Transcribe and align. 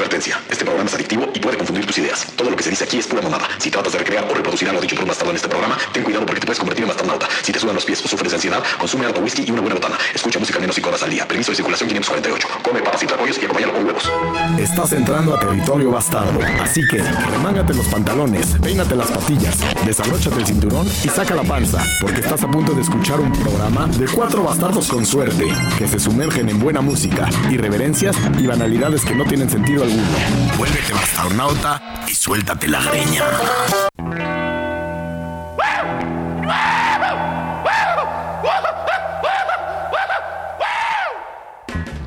Advertencia. 0.00 0.40
Este 0.48 0.64
programa 0.64 0.88
es 0.88 0.94
adictivo 0.94 1.28
y 1.34 1.40
puede 1.40 1.58
confundir 1.58 1.84
tus 1.84 1.98
ideas. 1.98 2.26
Todo 2.34 2.48
lo 2.48 2.56
que 2.56 2.62
se 2.62 2.70
dice 2.70 2.84
aquí 2.84 2.96
es 2.96 3.06
pura 3.06 3.20
mamada. 3.20 3.46
Si 3.58 3.70
tratas 3.70 3.92
de 3.92 3.98
recrear 3.98 4.24
o 4.30 4.32
reproducir 4.32 4.66
algo 4.66 4.80
dicho 4.80 4.94
por 4.94 5.04
un 5.04 5.08
bastardo 5.08 5.30
en 5.30 5.36
este 5.36 5.48
programa, 5.48 5.76
ten 5.92 6.02
cuidado 6.04 6.24
porque 6.24 6.40
te 6.40 6.46
puedes 6.46 6.58
convertir 6.58 6.84
en 6.84 6.88
bastardauta. 6.88 7.28
Si 7.42 7.52
te 7.52 7.58
sudan 7.58 7.74
los 7.74 7.84
pies 7.84 8.02
o 8.02 8.08
sufres 8.08 8.30
de 8.32 8.36
ansiedad, 8.36 8.62
consume 8.78 9.04
algo 9.04 9.20
whisky 9.20 9.44
y 9.46 9.50
una 9.50 9.60
buena 9.60 9.74
botana. 9.74 9.98
Escucha 10.14 10.38
música 10.38 10.56
al 10.56 10.62
menos 10.62 10.74
5 10.76 10.88
horas 10.88 11.02
al 11.02 11.10
día. 11.10 11.28
Permiso 11.28 11.52
de 11.52 11.56
circulación 11.56 11.90
548. 11.90 12.48
Come 12.62 12.80
papas 12.80 13.02
y 13.02 13.06
tlacoyos 13.06 13.36
y 13.36 13.44
acompáñalo 13.44 13.74
con 13.74 13.84
huevos. 13.84 14.10
Estás 14.58 14.92
entrando 14.92 15.34
a 15.34 15.38
territorio 15.38 15.90
bastardo. 15.90 16.40
Así 16.62 16.80
que 16.90 17.02
remángate 17.02 17.74
los 17.74 17.86
pantalones, 17.88 18.56
peínate 18.62 18.96
las 18.96 19.10
patillas, 19.10 19.58
desabróchate 19.84 20.36
el 20.36 20.46
cinturón 20.46 20.86
y 20.86 21.08
saca 21.08 21.34
la 21.34 21.42
panza, 21.42 21.84
porque 22.00 22.20
estás 22.20 22.42
a 22.42 22.50
punto 22.50 22.72
de 22.72 22.80
escuchar 22.80 23.20
un 23.20 23.32
programa 23.32 23.86
de 23.86 24.06
cuatro 24.06 24.44
bastardos 24.44 24.88
con 24.88 25.04
suerte, 25.04 25.46
que 25.78 25.86
se 25.86 26.00
sumergen 26.00 26.48
en 26.48 26.58
buena 26.58 26.80
música, 26.80 27.28
irreverencias 27.50 28.16
y 28.38 28.46
banalidades 28.46 29.04
que 29.04 29.14
no 29.14 29.24
tienen 29.24 29.50
sentido 29.50 29.89
alguno. 29.90 30.56
Vuélvete 30.56 30.92
bastarnauta 30.92 32.04
y 32.08 32.14
suéltate 32.14 32.68
la 32.68 32.82
greña. 32.82 33.24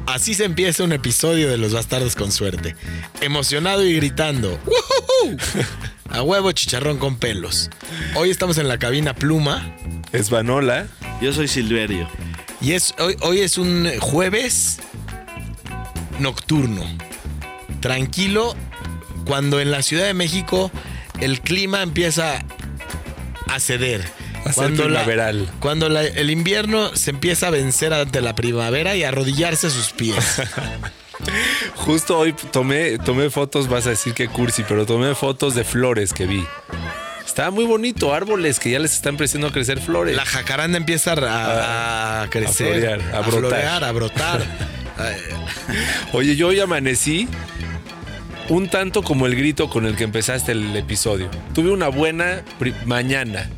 Así 0.06 0.36
se 0.36 0.46
empieza 0.46 0.84
un 0.84 0.92
episodio 0.94 1.50
de 1.50 1.58
Los 1.58 1.74
Bastardos 1.74 2.16
con 2.16 2.32
Suerte. 2.32 2.76
Emocionado 3.22 3.84
y 3.84 3.96
gritando. 3.96 4.60
¡Woohoo! 4.66 5.38
A 6.10 6.22
huevo 6.22 6.52
chicharrón 6.52 6.98
con 6.98 7.18
pelos. 7.18 7.70
Hoy 8.16 8.30
estamos 8.30 8.58
en 8.60 8.68
la 8.68 8.78
cabina 8.78 9.16
Pluma 9.16 9.76
Es 10.12 10.30
Vanola. 10.30 10.86
Yo 11.22 11.34
soy 11.34 11.48
Silverio. 11.48 12.08
y 12.62 12.74
es, 12.74 12.94
hoy, 13.00 13.16
hoy 13.22 13.40
es 13.40 13.58
un 13.58 13.90
jueves 14.00 14.80
nocturno. 16.20 16.84
Tranquilo, 17.84 18.56
cuando 19.26 19.60
en 19.60 19.70
la 19.70 19.82
Ciudad 19.84 20.06
de 20.06 20.14
México 20.14 20.72
el 21.20 21.42
clima 21.42 21.82
empieza 21.82 22.40
a 23.50 23.60
ceder. 23.60 24.02
A 24.40 24.44
ser 24.46 24.54
Cuando, 24.56 24.88
la- 24.88 25.34
cuando 25.60 25.90
la- 25.90 26.04
el 26.06 26.30
invierno 26.30 26.96
se 26.96 27.10
empieza 27.12 27.48
a 27.48 27.50
vencer 27.50 27.94
ante 27.94 28.22
la 28.22 28.36
primavera 28.36 28.96
y 28.96 29.04
a 29.04 29.10
arrodillarse 29.10 29.68
a 29.68 29.70
sus 29.70 29.92
pies. 29.92 30.42
Justo 31.76 32.18
hoy 32.20 32.34
tomé, 32.54 32.98
tomé 33.00 33.30
fotos, 33.30 33.68
vas 33.68 33.86
a 33.86 33.90
decir 33.90 34.14
que 34.14 34.30
cursi, 34.30 34.64
pero 34.66 34.86
tomé 34.86 35.14
fotos 35.14 35.54
de 35.54 35.66
flores 35.66 36.14
que 36.14 36.26
vi. 36.26 36.46
Estaba 37.26 37.52
muy 37.52 37.66
bonito, 37.66 38.14
árboles 38.14 38.62
que 38.62 38.72
ya 38.72 38.80
les 38.80 38.94
están 38.94 39.16
empezando 39.16 39.48
a 39.48 39.52
crecer 39.52 39.82
flores. 39.82 40.16
La 40.16 40.26
jacaranda 40.26 40.78
empieza 40.78 41.14
a, 41.14 42.22
a 42.24 42.30
crecer, 42.30 42.68
florear, 42.80 43.02
a 43.14 43.20
brotar. 43.20 43.40
florear, 43.40 43.84
a 43.84 43.92
brotar. 43.92 44.46
Oye, 46.14 46.36
yo 46.36 46.50
hoy 46.50 46.60
amanecí 46.60 47.28
un 48.50 48.68
tanto 48.70 49.04
como 49.04 49.26
el 49.26 49.36
grito 49.36 49.70
con 49.70 49.86
el 49.86 49.96
que 49.96 50.04
empezaste 50.04 50.52
el 50.52 50.76
episodio. 50.76 51.30
Tuve 51.54 51.72
una 51.72 51.88
buena 51.88 52.44
mañana, 52.86 53.50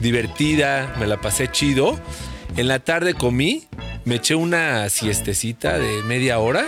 divertida, 0.00 0.94
me 0.98 1.06
la 1.06 1.20
pasé 1.20 1.48
chido. 1.50 1.98
En 2.56 2.68
la 2.68 2.78
tarde 2.78 3.14
comí, 3.14 3.66
me 4.04 4.16
eché 4.16 4.34
una 4.34 4.88
siestecita 4.88 5.78
de 5.78 6.02
media 6.02 6.38
hora 6.38 6.66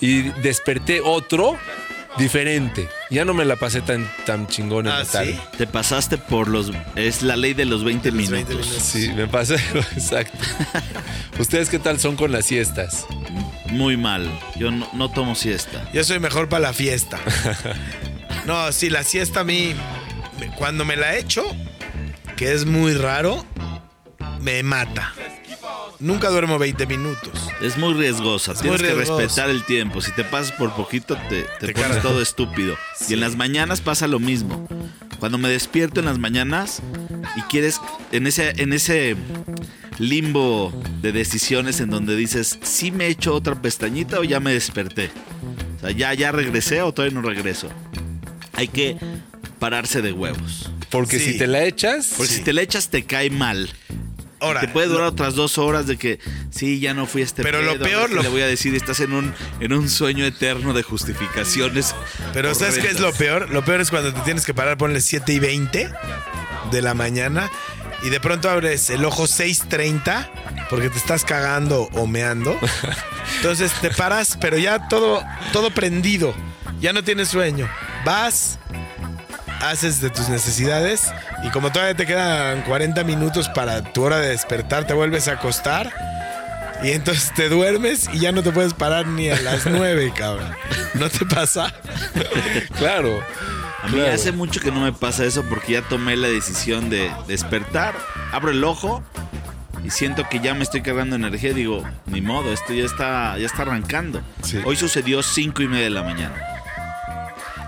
y 0.00 0.22
desperté 0.42 1.00
otro 1.00 1.56
diferente. 2.18 2.88
Ya 3.10 3.24
no 3.24 3.32
me 3.32 3.44
la 3.44 3.56
pasé 3.56 3.80
tan, 3.80 4.10
tan 4.26 4.46
chingón 4.48 4.86
en 4.86 4.92
¿Ah, 4.92 4.98
la 5.00 5.04
tarde. 5.04 5.32
sí? 5.34 5.40
Te 5.56 5.66
pasaste 5.66 6.18
por 6.18 6.48
los... 6.48 6.72
Es 6.96 7.22
la 7.22 7.36
ley 7.36 7.54
de 7.54 7.64
los 7.64 7.84
20 7.84 8.10
Los 8.10 8.30
20 8.30 8.54
minutos. 8.54 8.66
minutos. 8.66 8.82
Sí, 8.88 9.08
me 9.14 9.26
pasé, 9.28 9.54
exacto. 9.96 10.36
¿Ustedes 11.38 11.68
qué 11.70 11.78
tal 11.78 11.98
son 12.00 12.16
con 12.16 12.32
las 12.32 12.44
siestas? 12.46 13.06
Muy 13.70 13.96
mal. 13.96 14.30
Yo 14.56 14.70
no, 14.70 14.88
no 14.92 15.10
tomo 15.10 15.34
siesta. 15.34 15.90
Yo 15.92 16.04
soy 16.04 16.20
mejor 16.20 16.48
para 16.48 16.60
la 16.62 16.72
fiesta. 16.72 17.18
No, 18.46 18.72
sí, 18.72 18.88
la 18.88 19.02
siesta 19.02 19.40
a 19.40 19.44
mí, 19.44 19.74
cuando 20.56 20.86
me 20.86 20.96
la 20.96 21.16
echo, 21.18 21.44
que 22.34 22.54
es 22.54 22.64
muy 22.64 22.94
raro, 22.94 23.44
me 24.40 24.62
mata. 24.62 25.12
Nunca 25.98 26.30
duermo 26.30 26.58
20 26.58 26.86
minutos. 26.86 27.50
Es 27.60 27.76
muy 27.76 27.92
riesgosa. 27.92 28.52
Es 28.52 28.60
Tienes 28.60 28.80
muy 28.80 28.88
que 28.88 28.94
respetar 28.94 29.50
el 29.50 29.64
tiempo. 29.64 30.00
Si 30.00 30.12
te 30.12 30.24
pasas 30.24 30.52
por 30.52 30.72
poquito, 30.74 31.16
te, 31.28 31.42
te 31.60 31.66
Te 31.66 31.72
pones 31.74 32.00
todo 32.00 32.22
estúpido. 32.22 32.76
Y 33.08 33.14
en 33.14 33.20
las 33.20 33.36
mañanas 33.36 33.80
pasa 33.80 34.06
lo 34.06 34.18
mismo. 34.18 34.66
Cuando 35.18 35.36
me 35.36 35.48
despierto 35.48 36.00
en 36.00 36.06
las 36.06 36.18
mañanas 36.18 36.80
y 37.36 37.42
quieres, 37.42 37.80
en 38.12 38.28
ese, 38.28 38.54
en 38.62 38.72
ese 38.72 39.16
limbo 39.98 40.72
de 41.02 41.12
decisiones 41.12 41.80
en 41.80 41.90
donde 41.90 42.16
dices, 42.16 42.58
si 42.62 42.90
me 42.92 43.06
echo 43.08 43.34
otra 43.34 43.60
pestañita 43.60 44.18
o 44.20 44.24
ya 44.24 44.40
me 44.40 44.52
desperté. 44.52 45.10
O 45.76 45.80
sea, 45.80 45.90
ya, 45.90 46.14
ya 46.14 46.32
regresé 46.32 46.82
o 46.82 46.92
todavía 46.92 47.20
no 47.20 47.26
regreso. 47.26 47.68
Hay 48.54 48.68
que 48.68 48.96
pararse 49.58 50.02
de 50.02 50.12
huevos. 50.12 50.70
Porque 50.90 51.18
Sí. 51.18 51.32
si 51.32 51.38
te 51.38 51.46
la 51.46 51.64
echas, 51.64 52.14
Porque 52.16 52.32
si 52.32 52.40
te 52.42 52.52
le 52.52 52.62
echas 52.62 52.88
te 52.88 53.04
cae 53.04 53.30
mal. 53.30 53.70
Ahora, 54.40 54.60
Te 54.60 54.68
puede 54.68 54.86
durar 54.86 55.08
otras 55.08 55.34
dos 55.34 55.58
horas 55.58 55.88
de 55.88 55.96
que 55.96 56.20
sí, 56.50 56.78
ya 56.78 56.94
no 56.94 57.06
fui 57.06 57.22
a 57.22 57.24
este 57.24 57.42
Pero 57.42 57.60
lo 57.60 57.72
pedo, 57.72 57.82
peor, 57.84 58.10
lo- 58.12 58.22
le 58.22 58.28
voy 58.28 58.40
a 58.42 58.46
decir, 58.46 58.72
estás 58.76 59.00
en 59.00 59.12
un, 59.12 59.34
en 59.58 59.72
un 59.72 59.88
sueño 59.88 60.24
eterno 60.24 60.72
de 60.74 60.84
justificaciones. 60.84 61.94
pero 62.32 62.54
¿sabes 62.54 62.78
qué 62.78 62.86
es 62.86 63.00
lo 63.00 63.12
peor? 63.12 63.50
Lo 63.50 63.64
peor 63.64 63.80
es 63.80 63.90
cuando 63.90 64.14
te 64.14 64.20
tienes 64.20 64.44
que 64.46 64.54
parar, 64.54 64.78
ponle 64.78 65.00
7 65.00 65.32
y 65.32 65.40
20 65.40 65.90
de 66.70 66.82
la 66.82 66.94
mañana 66.94 67.50
y 68.02 68.10
de 68.10 68.20
pronto 68.20 68.48
abres 68.48 68.90
el 68.90 69.04
ojo 69.04 69.24
6.30 69.24 70.28
porque 70.70 70.90
te 70.90 70.98
estás 70.98 71.24
cagando 71.24 71.88
o 71.92 72.06
meando. 72.06 72.56
Entonces 73.36 73.72
te 73.80 73.90
paras, 73.90 74.38
pero 74.40 74.58
ya 74.58 74.88
todo, 74.88 75.22
todo 75.52 75.70
prendido. 75.70 76.34
Ya 76.80 76.92
no 76.92 77.02
tienes 77.02 77.28
sueño. 77.28 77.68
Vas, 78.04 78.58
haces 79.60 80.00
de 80.00 80.10
tus 80.10 80.28
necesidades 80.28 81.12
y 81.42 81.50
como 81.50 81.72
todavía 81.72 81.96
te 81.96 82.06
quedan 82.06 82.62
40 82.62 83.02
minutos 83.04 83.48
para 83.48 83.82
tu 83.82 84.04
hora 84.04 84.18
de 84.18 84.30
despertar, 84.30 84.86
te 84.86 84.94
vuelves 84.94 85.28
a 85.28 85.32
acostar 85.32 85.92
y 86.82 86.92
entonces 86.92 87.32
te 87.34 87.48
duermes 87.48 88.08
y 88.12 88.20
ya 88.20 88.32
no 88.32 88.42
te 88.42 88.52
puedes 88.52 88.74
parar 88.74 89.06
ni 89.06 89.30
a 89.30 89.40
las 89.40 89.66
9, 89.66 90.12
cabrón. 90.16 90.54
¿No 90.94 91.08
te 91.08 91.24
pasa? 91.26 91.72
claro. 92.78 93.20
A 93.82 93.86
mí 93.86 93.94
Claro. 93.94 94.12
hace 94.12 94.32
mucho 94.32 94.60
que 94.60 94.70
no 94.72 94.80
me 94.80 94.92
pasa 94.92 95.24
eso 95.24 95.44
porque 95.48 95.72
ya 95.74 95.82
tomé 95.82 96.16
la 96.16 96.28
decisión 96.28 96.90
de 96.90 97.10
despertar, 97.28 97.94
abro 98.32 98.50
el 98.50 98.62
ojo 98.64 99.04
y 99.84 99.90
siento 99.90 100.28
que 100.28 100.40
ya 100.40 100.54
me 100.54 100.64
estoy 100.64 100.82
cargando 100.82 101.14
energía. 101.16 101.52
Digo, 101.52 101.84
ni 102.06 102.20
modo, 102.20 102.52
esto 102.52 102.72
ya 102.74 102.84
está, 102.84 103.38
ya 103.38 103.46
está 103.46 103.62
arrancando. 103.62 104.20
Sí. 104.42 104.58
Hoy 104.64 104.74
sucedió 104.76 105.22
cinco 105.22 105.62
y 105.62 105.68
media 105.68 105.84
de 105.84 105.90
la 105.90 106.02
mañana. 106.02 106.34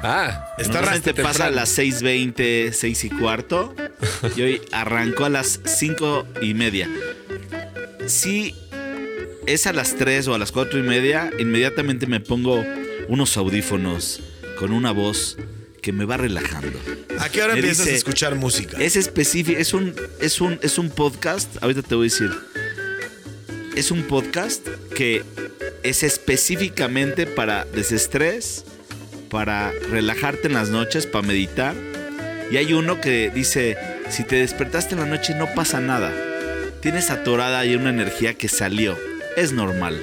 Ah, 0.03 0.47
Está 0.59 0.75
Normalmente 0.75 1.13
temprano. 1.13 1.29
pasa 1.31 1.47
a 1.47 1.51
las 1.51 1.79
6.20, 1.79 2.73
6 2.73 3.05
y 3.05 3.11
cuarto. 3.11 3.75
Y 4.35 4.41
hoy 4.43 4.63
arrancó 4.73 5.27
a 5.27 5.29
las 5.29 5.61
5 5.65 6.27
y 6.41 6.55
media. 6.55 6.89
Si 8.07 8.55
es 9.47 9.67
a 9.67 9.73
las 9.75 9.97
3 9.97 10.27
o 10.29 10.35
a 10.35 10.39
las 10.39 10.53
4 10.53 10.79
y 10.79 10.83
media, 10.83 11.31
inmediatamente 11.39 12.07
me 12.07 12.19
pongo 12.21 12.65
unos 13.09 13.37
audífonos 13.37 14.21
con 14.59 14.73
una 14.73 14.91
voz 14.93 15.37
que 15.81 15.93
me 15.93 16.05
va 16.05 16.17
relajando. 16.17 16.79
¿A 17.19 17.29
qué 17.29 17.43
hora 17.43 17.55
Me 17.55 17.61
empiezas 17.61 17.87
dice- 17.87 17.95
a 17.95 17.99
escuchar 17.99 18.35
música? 18.35 18.77
Es 18.81 18.97
específico, 18.97 19.59
es 19.59 19.73
un, 19.75 19.95
es 20.21 20.41
un, 20.41 20.59
es 20.63 20.79
un 20.79 20.91
podcast, 20.91 21.49
ahorita 21.63 21.83
te 21.83 21.95
voy 21.95 22.09
a 22.09 22.11
decir. 22.11 22.31
Es 23.77 23.91
un 23.91 24.03
podcast 24.05 24.67
que 24.95 25.23
es 25.83 26.03
específicamente 26.03 27.27
para 27.27 27.65
desestrés, 27.65 28.65
para 29.31 29.73
relajarte 29.91 30.49
en 30.49 30.55
las 30.55 30.69
noches, 30.71 31.07
para 31.07 31.27
meditar. 31.27 31.75
Y 32.51 32.57
hay 32.57 32.73
uno 32.73 33.01
que 33.01 33.31
dice, 33.35 33.77
si 34.11 34.25
te 34.25 34.37
despertaste 34.37 34.95
en 34.95 35.01
la 35.01 35.07
noche 35.07 35.35
no 35.35 35.47
pasa 35.55 35.81
nada. 35.81 36.13
Tienes 36.83 37.11
atorada 37.11 37.61
ahí 37.61 37.75
una 37.77 37.91
energía 37.91 38.35
que 38.35 38.49
salió. 38.49 38.99
Es 39.37 39.53
normal. 39.53 40.01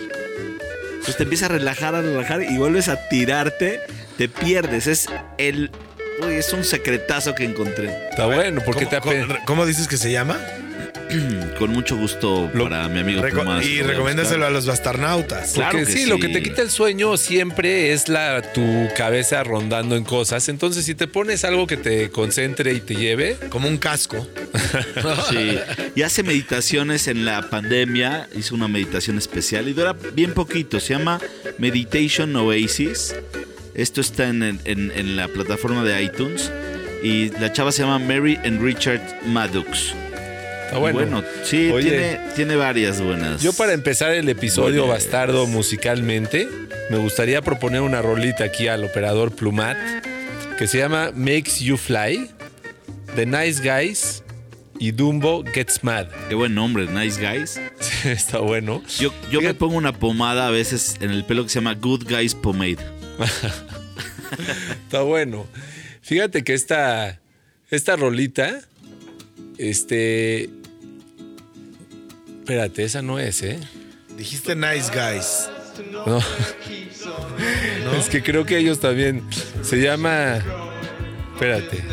Entonces 0.92 1.18
te 1.18 1.24
empieza 1.24 1.46
a 1.48 1.50
relajar, 1.50 1.94
a 1.96 2.02
relajar 2.02 2.44
y 2.44 2.58
vuelves 2.58 2.88
a 2.88 3.10
tirarte, 3.10 3.82
te 4.18 4.30
pierdes. 4.30 4.88
Es 4.88 5.08
el... 5.38 5.72
Uy, 6.26 6.34
es 6.36 6.52
un 6.54 6.64
secretazo 6.64 7.36
que 7.36 7.44
encontré. 7.44 7.92
está 8.10 8.26
bueno, 8.26 8.62
porque 8.66 8.86
¿Cómo, 8.86 9.12
te 9.12 9.22
cómo- 9.22 9.38
cómo 9.46 9.66
dices 9.68 9.88
que 9.88 9.98
se 9.98 10.12
llama? 10.12 10.40
Con 11.60 11.70
mucho 11.72 11.96
gusto 11.96 12.50
Lo- 12.54 12.66
para 12.66 12.88
mi 12.90 13.00
amigo 13.00 13.22
Reco- 13.22 13.38
Tomás. 13.38 13.64
y 13.66 13.78
lo 13.78 13.84
voy 13.84 13.86
a 13.86 13.94
recomiéndaselo 13.94 14.46
a 14.46 14.50
los 14.50 14.66
bastarnautas. 14.66 15.54
Claro 15.54 15.78
Porque 15.78 15.94
que 15.94 15.98
sí, 16.00 16.06
lo 16.06 16.18
que 16.20 16.28
te 16.30 16.42
quita 16.44 16.62
el 16.64 16.70
sueño 16.72 17.16
siempre 17.18 17.94
es 17.94 18.10
la 18.10 18.42
tu 18.54 18.88
cabeza 18.96 19.44
rondando 19.44 19.96
en 19.96 20.04
cosas. 20.04 20.50
Entonces, 20.50 20.86
si 20.86 20.96
te 20.96 21.08
pones 21.08 21.46
algo 21.46 21.66
que 21.68 21.78
te 21.78 22.10
concentre 22.10 22.74
y 22.74 22.82
te 22.82 22.96
lleve, 22.96 23.38
Como 23.50 23.68
un 23.68 23.78
casco. 23.78 24.28
Sí. 25.30 25.58
Y 25.96 26.02
hace 26.02 26.24
meditaciones 26.24 27.08
en 27.08 27.26
la 27.26 27.50
pandemia. 27.50 28.28
Hizo 28.36 28.56
una 28.56 28.68
meditación 28.68 29.18
especial 29.18 29.68
y 29.68 29.74
dura 29.74 29.96
bien 30.14 30.34
poquito. 30.34 30.80
Se 30.80 30.94
llama 30.94 31.20
Meditation 31.58 32.36
Oasis. 32.36 33.16
Esto 33.78 34.02
está 34.02 34.28
en, 34.28 34.44
en- 34.44 34.92
en 34.96 35.16
la 35.16 35.28
plataforma 35.30 35.84
de 35.84 36.04
iTunes. 36.04 36.52
Y 37.04 37.30
la 37.40 37.54
chava 37.54 37.72
se 37.72 37.84
llama 37.84 38.00
Mary 38.00 38.38
and 38.44 38.62
Richard 38.62 39.02
Maddox. 39.28 39.94
Está 40.66 40.80
bueno. 40.80 41.00
Bueno, 41.00 41.24
sí, 41.44 41.70
Oye, 41.72 41.90
tiene, 41.90 42.20
tiene 42.36 42.56
varias 42.58 43.00
buenas. 43.00 43.42
Yo 43.42 43.54
para 43.54 43.72
empezar 43.74 44.12
el 44.14 44.28
episodio 44.28 44.86
Buenas. 44.86 45.04
bastardo 45.06 45.46
musicalmente, 45.48 46.48
me 46.90 46.98
gustaría 46.98 47.42
proponer 47.42 47.82
una 47.82 48.02
rolita 48.02 48.44
aquí 48.46 48.68
al 48.68 48.84
operador 48.84 49.32
Plumat 49.34 49.78
que 50.58 50.68
se 50.68 50.80
llama 50.80 51.12
Makes 51.16 51.60
You 51.64 51.78
Fly, 51.78 52.32
The 53.16 53.26
Nice 53.28 53.62
Guys 53.62 54.24
y 54.80 54.92
Dumbo 54.92 55.44
Gets 55.46 55.84
Mad. 55.84 56.08
Qué 56.28 56.36
buen 56.36 56.54
nombre, 56.56 56.88
Nice 56.88 57.22
Guys. 57.22 57.62
Está 58.04 58.40
bueno. 58.40 58.84
Yo, 59.00 59.14
yo 59.32 59.40
me 59.40 59.54
pongo 59.54 59.78
una 59.78 59.94
pomada 59.94 60.48
a 60.48 60.52
veces 60.52 60.98
en 61.00 61.12
el 61.12 61.24
pelo 61.24 61.44
que 61.44 61.50
se 61.50 61.56
llama 61.60 61.76
Good 61.76 62.06
Guys 62.10 62.34
Pomade. 62.36 62.78
Está 64.84 65.02
bueno. 65.02 65.48
Fíjate 66.02 66.44
que 66.44 66.54
esta, 66.54 67.20
esta 67.70 67.96
rolita, 67.96 68.62
este... 69.58 70.50
Espérate, 72.40 72.84
esa 72.84 73.02
no 73.02 73.20
es, 73.20 73.42
¿eh? 73.44 73.60
Dijiste 74.18 74.56
nice 74.56 74.90
guys. 74.94 75.50
No. 75.92 76.22
Es 77.98 78.10
que 78.10 78.22
creo 78.24 78.46
que 78.46 78.58
ellos 78.58 78.80
también. 78.80 79.24
Se 79.64 79.78
llama. 79.78 80.38
Espérate. 81.34 81.84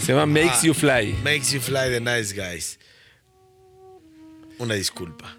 Se 0.00 0.12
llama 0.12 0.26
Makes 0.26 0.50
Ah. 0.50 0.60
You 0.64 0.74
Fly. 0.74 1.14
Makes 1.22 1.52
you 1.52 1.60
fly 1.60 1.90
the 1.90 2.00
nice 2.00 2.32
guys. 2.34 2.78
Una 4.58 4.74
disculpa. 4.74 5.36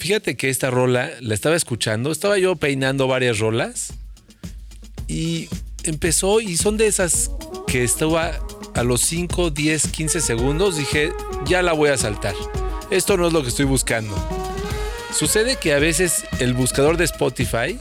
Fíjate 0.00 0.34
que 0.34 0.48
esta 0.48 0.70
rola 0.70 1.10
la 1.20 1.34
estaba 1.34 1.56
escuchando. 1.56 2.10
Estaba 2.10 2.38
yo 2.38 2.56
peinando 2.56 3.06
varias 3.06 3.38
rolas. 3.38 3.92
Y 5.06 5.50
empezó. 5.82 6.40
Y 6.40 6.56
son 6.56 6.78
de 6.78 6.86
esas 6.86 7.30
que 7.66 7.84
estaba 7.84 8.32
a 8.74 8.82
los 8.82 9.02
5, 9.02 9.50
10, 9.50 9.88
15 9.88 10.22
segundos. 10.22 10.78
Dije, 10.78 11.12
ya 11.44 11.60
la 11.60 11.74
voy 11.74 11.90
a 11.90 11.98
saltar. 11.98 12.34
Esto 12.90 13.18
no 13.18 13.26
es 13.26 13.34
lo 13.34 13.42
que 13.42 13.50
estoy 13.50 13.66
buscando. 13.66 14.16
Sucede 15.14 15.56
que 15.56 15.74
a 15.74 15.78
veces 15.78 16.24
el 16.38 16.54
buscador 16.54 16.96
de 16.96 17.04
Spotify, 17.04 17.78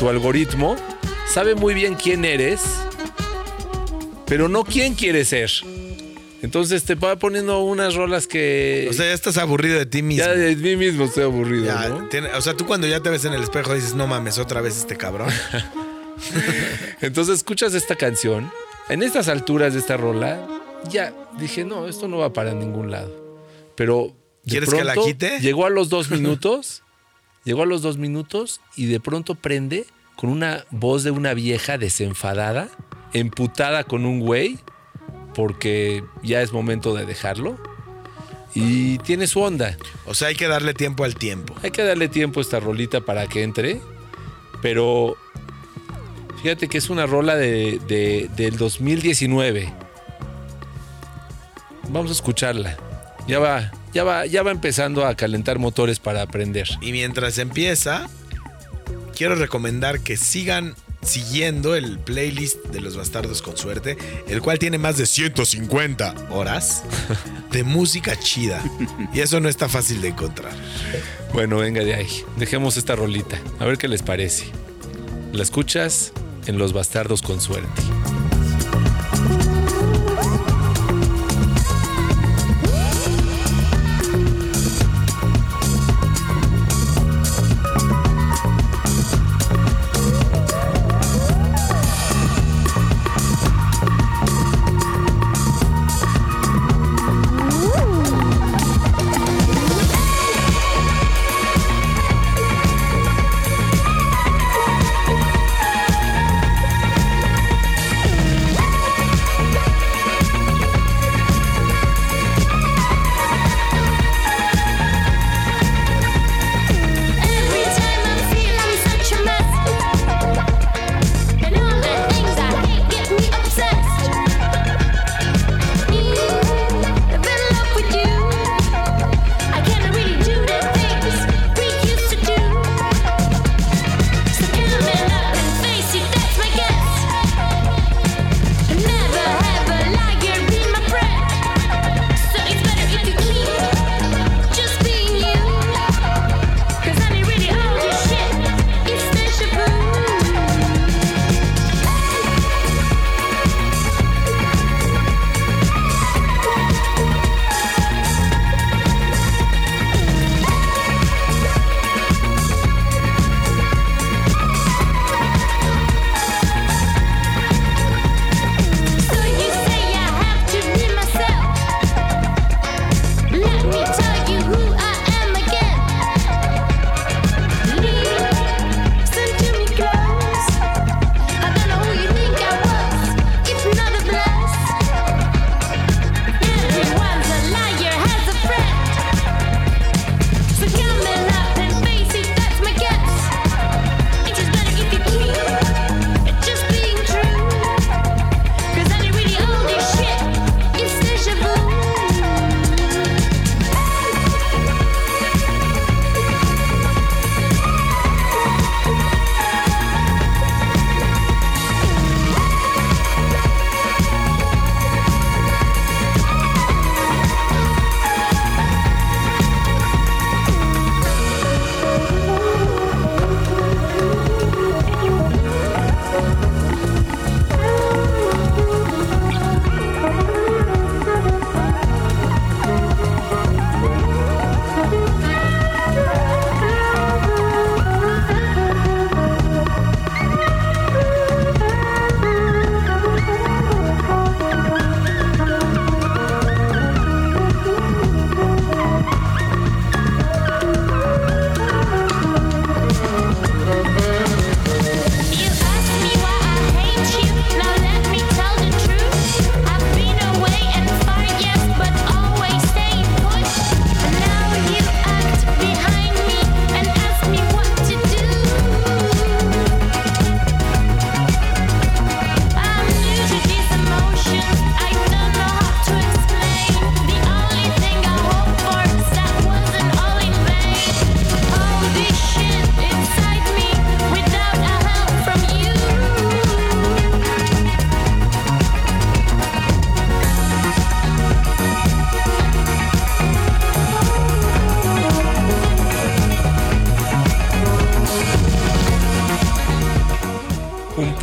tu 0.00 0.08
algoritmo, 0.08 0.74
sabe 1.32 1.54
muy 1.54 1.74
bien 1.74 1.94
quién 1.94 2.24
eres, 2.24 2.62
pero 4.26 4.48
no 4.48 4.64
quién 4.64 4.94
quieres 4.94 5.28
ser. 5.28 5.50
Entonces 6.42 6.84
te 6.84 6.94
va 6.94 7.16
poniendo 7.18 7.62
unas 7.62 7.94
rolas 7.94 8.26
que 8.26 8.86
O 8.90 8.92
sea, 8.92 9.06
ya 9.06 9.12
estás 9.14 9.36
aburrido 9.38 9.78
de 9.78 9.86
ti 9.86 10.02
mismo. 10.02 10.24
ya 10.24 10.32
de 10.32 10.54
mí 10.56 10.76
mismo 10.76 11.04
estoy 11.04 11.24
aburrido. 11.24 11.64
Ya, 11.66 11.88
¿no? 11.88 12.08
tiene- 12.08 12.28
o 12.34 12.40
sea, 12.42 12.54
tú 12.54 12.66
cuando 12.66 12.86
ya 12.86 13.00
te 13.00 13.08
ves 13.10 13.24
en 13.24 13.32
el 13.32 13.42
espejo 13.42 13.74
dices, 13.74 13.94
no 13.94 14.06
mames, 14.06 14.38
otra 14.38 14.60
vez 14.60 14.76
este 14.76 14.96
cabrón. 14.96 15.30
Entonces 17.00 17.36
escuchas 17.36 17.74
esta 17.74 17.96
canción. 17.96 18.50
En 18.88 19.02
estas 19.02 19.28
alturas 19.28 19.72
de 19.74 19.80
esta 19.80 19.96
rola, 19.96 20.46
ya 20.90 21.12
dije, 21.38 21.64
no, 21.64 21.88
esto 21.88 22.08
no 22.08 22.18
va 22.18 22.32
para 22.32 22.52
ningún 22.54 22.90
lado. 22.90 23.40
Pero. 23.74 24.14
de 24.44 24.50
¿Quieres 24.50 24.70
que 24.70 24.84
la 24.84 24.92
pronto, 24.92 25.08
quite? 25.08 25.40
Llegó 25.40 25.66
a 25.66 25.70
los 25.70 25.88
dos 25.88 26.10
minutos. 26.10 26.82
llegó 27.44 27.62
a 27.62 27.66
los 27.66 27.82
dos 27.82 27.96
minutos 27.98 28.60
y 28.76 28.86
de 28.86 29.00
pronto 29.00 29.34
prende 29.34 29.86
con 30.16 30.30
una 30.30 30.64
voz 30.70 31.02
de 31.04 31.10
una 31.10 31.34
vieja 31.34 31.78
desenfadada, 31.78 32.68
emputada 33.12 33.84
con 33.84 34.06
un 34.06 34.20
güey, 34.20 34.58
porque 35.36 36.02
ya 36.22 36.40
es 36.42 36.52
momento 36.52 36.94
de 36.94 37.04
dejarlo. 37.06 37.56
Y 38.54 38.96
tiene 38.98 39.26
su 39.26 39.40
onda. 39.42 39.76
O 40.06 40.14
sea, 40.14 40.28
hay 40.28 40.34
que 40.34 40.48
darle 40.48 40.72
tiempo 40.72 41.04
al 41.04 41.14
tiempo. 41.14 41.54
Hay 41.62 41.70
que 41.70 41.84
darle 41.84 42.08
tiempo 42.08 42.40
a 42.40 42.42
esta 42.42 42.58
rolita 42.58 43.02
para 43.02 43.26
que 43.26 43.42
entre. 43.42 43.80
Pero 44.62 45.18
fíjate 46.42 46.66
que 46.68 46.78
es 46.78 46.88
una 46.88 47.04
rola 47.04 47.36
de, 47.36 47.78
de- 47.86 48.30
del 48.34 48.56
2019. 48.56 49.70
Vamos 51.90 52.10
a 52.10 52.14
escucharla. 52.14 52.76
Ya 53.28 53.38
va, 53.38 53.72
ya 53.92 54.04
va, 54.04 54.24
ya 54.26 54.42
va 54.42 54.50
empezando 54.52 55.04
a 55.06 55.14
calentar 55.16 55.58
motores 55.58 55.98
para 55.98 56.22
aprender. 56.22 56.66
Y 56.80 56.92
mientras 56.92 57.36
empieza, 57.38 58.08
quiero 59.14 59.34
recomendar 59.34 60.00
que 60.00 60.16
sigan 60.16 60.74
siguiendo 61.06 61.74
el 61.74 61.98
playlist 61.98 62.64
de 62.66 62.80
los 62.80 62.96
bastardos 62.96 63.42
con 63.42 63.56
suerte, 63.56 63.96
el 64.28 64.42
cual 64.42 64.58
tiene 64.58 64.78
más 64.78 64.96
de 64.96 65.06
150 65.06 66.14
horas 66.30 66.82
de 67.50 67.62
música 67.62 68.18
chida. 68.18 68.62
Y 69.14 69.20
eso 69.20 69.40
no 69.40 69.48
está 69.48 69.68
fácil 69.68 70.00
de 70.02 70.08
encontrar. 70.08 70.52
Bueno, 71.32 71.58
venga 71.58 71.82
de 71.84 71.94
ahí. 71.94 72.24
Dejemos 72.36 72.76
esta 72.76 72.96
rolita. 72.96 73.38
A 73.58 73.64
ver 73.64 73.78
qué 73.78 73.88
les 73.88 74.02
parece. 74.02 74.46
La 75.32 75.42
escuchas 75.42 76.12
en 76.46 76.58
Los 76.58 76.72
Bastardos 76.72 77.22
con 77.22 77.40
Suerte. 77.40 77.82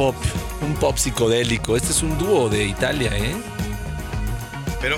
Pop, 0.03 0.15
un 0.61 0.73
pop 0.75 0.97
psicodélico. 0.97 1.77
Este 1.77 1.91
es 1.91 2.03
un 2.03 2.17
dúo 2.17 2.49
de 2.49 2.65
Italia, 2.65 3.11
¿eh? 3.15 3.35
Pero 4.81 4.97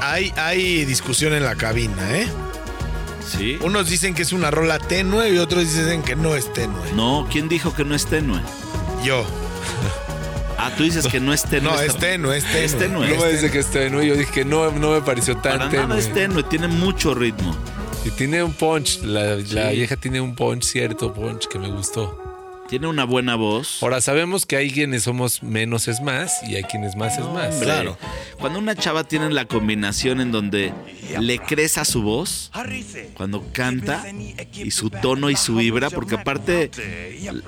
hay, 0.00 0.32
hay 0.36 0.84
discusión 0.84 1.32
en 1.34 1.42
la 1.44 1.56
cabina, 1.56 2.16
¿eh? 2.16 2.28
¿Sí? 3.26 3.58
Unos 3.62 3.88
dicen 3.90 4.14
que 4.14 4.22
es 4.22 4.32
una 4.32 4.50
rola 4.50 4.78
tenue 4.78 5.30
y 5.30 5.38
otros 5.38 5.62
dicen 5.64 6.02
que 6.02 6.14
no 6.14 6.36
es 6.36 6.52
tenue. 6.52 6.92
No, 6.94 7.26
¿quién 7.30 7.48
dijo 7.48 7.74
que 7.74 7.84
no 7.84 7.94
es 7.94 8.06
tenue? 8.06 8.40
Yo. 9.04 9.24
Ah, 10.60 10.72
tú 10.76 10.82
dices 10.82 11.06
que 11.06 11.20
no 11.20 11.32
es 11.32 11.44
tenue. 11.44 11.70
No, 11.70 11.80
es 11.80 11.96
tenue, 11.96 12.36
es 12.36 12.42
tenue. 12.42 12.64
Es 12.64 12.76
tenue. 12.76 13.08
No 13.08 13.22
me 13.24 13.30
dice 13.30 13.48
que 13.48 13.60
es 13.60 13.68
tenue. 13.70 14.04
Yo 14.04 14.16
dije 14.16 14.32
que 14.32 14.44
no, 14.44 14.68
no 14.72 14.90
me 14.90 15.00
pareció 15.02 15.36
tan 15.36 15.56
Para 15.56 15.70
tenue. 15.70 15.86
nada 15.86 16.00
es 16.00 16.12
tenue, 16.12 16.42
tiene 16.42 16.66
mucho 16.66 17.14
ritmo. 17.14 17.56
Y 18.04 18.10
tiene 18.10 18.42
un 18.42 18.52
punch. 18.52 19.02
La, 19.04 19.36
la 19.36 19.70
vieja 19.70 19.94
tiene 19.94 20.20
un 20.20 20.34
punch, 20.34 20.64
cierto 20.64 21.14
punch 21.14 21.46
que 21.46 21.60
me 21.60 21.68
gustó. 21.68 22.27
Tiene 22.68 22.86
una 22.86 23.04
buena 23.04 23.34
voz. 23.34 23.82
Ahora 23.82 24.00
sabemos 24.02 24.44
que 24.44 24.56
hay 24.56 24.70
quienes 24.70 25.04
somos 25.04 25.42
menos 25.42 25.88
es 25.88 26.02
más 26.02 26.42
y 26.46 26.56
hay 26.56 26.64
quienes 26.64 26.96
más 26.96 27.14
es 27.14 27.24
más. 27.24 27.54
Hombre, 27.54 27.64
claro. 27.64 27.98
Cuando 28.38 28.58
una 28.58 28.74
chava 28.74 29.04
tiene 29.04 29.30
la 29.30 29.46
combinación 29.46 30.20
en 30.20 30.32
donde 30.32 30.74
le 31.18 31.38
crece 31.38 31.80
a 31.80 31.86
su 31.86 32.02
voz, 32.02 32.50
cuando 33.14 33.46
canta, 33.52 34.04
y 34.52 34.70
su 34.70 34.90
tono 34.90 35.30
y 35.30 35.36
su 35.36 35.56
vibra, 35.56 35.88
porque 35.88 36.16
aparte 36.16 36.70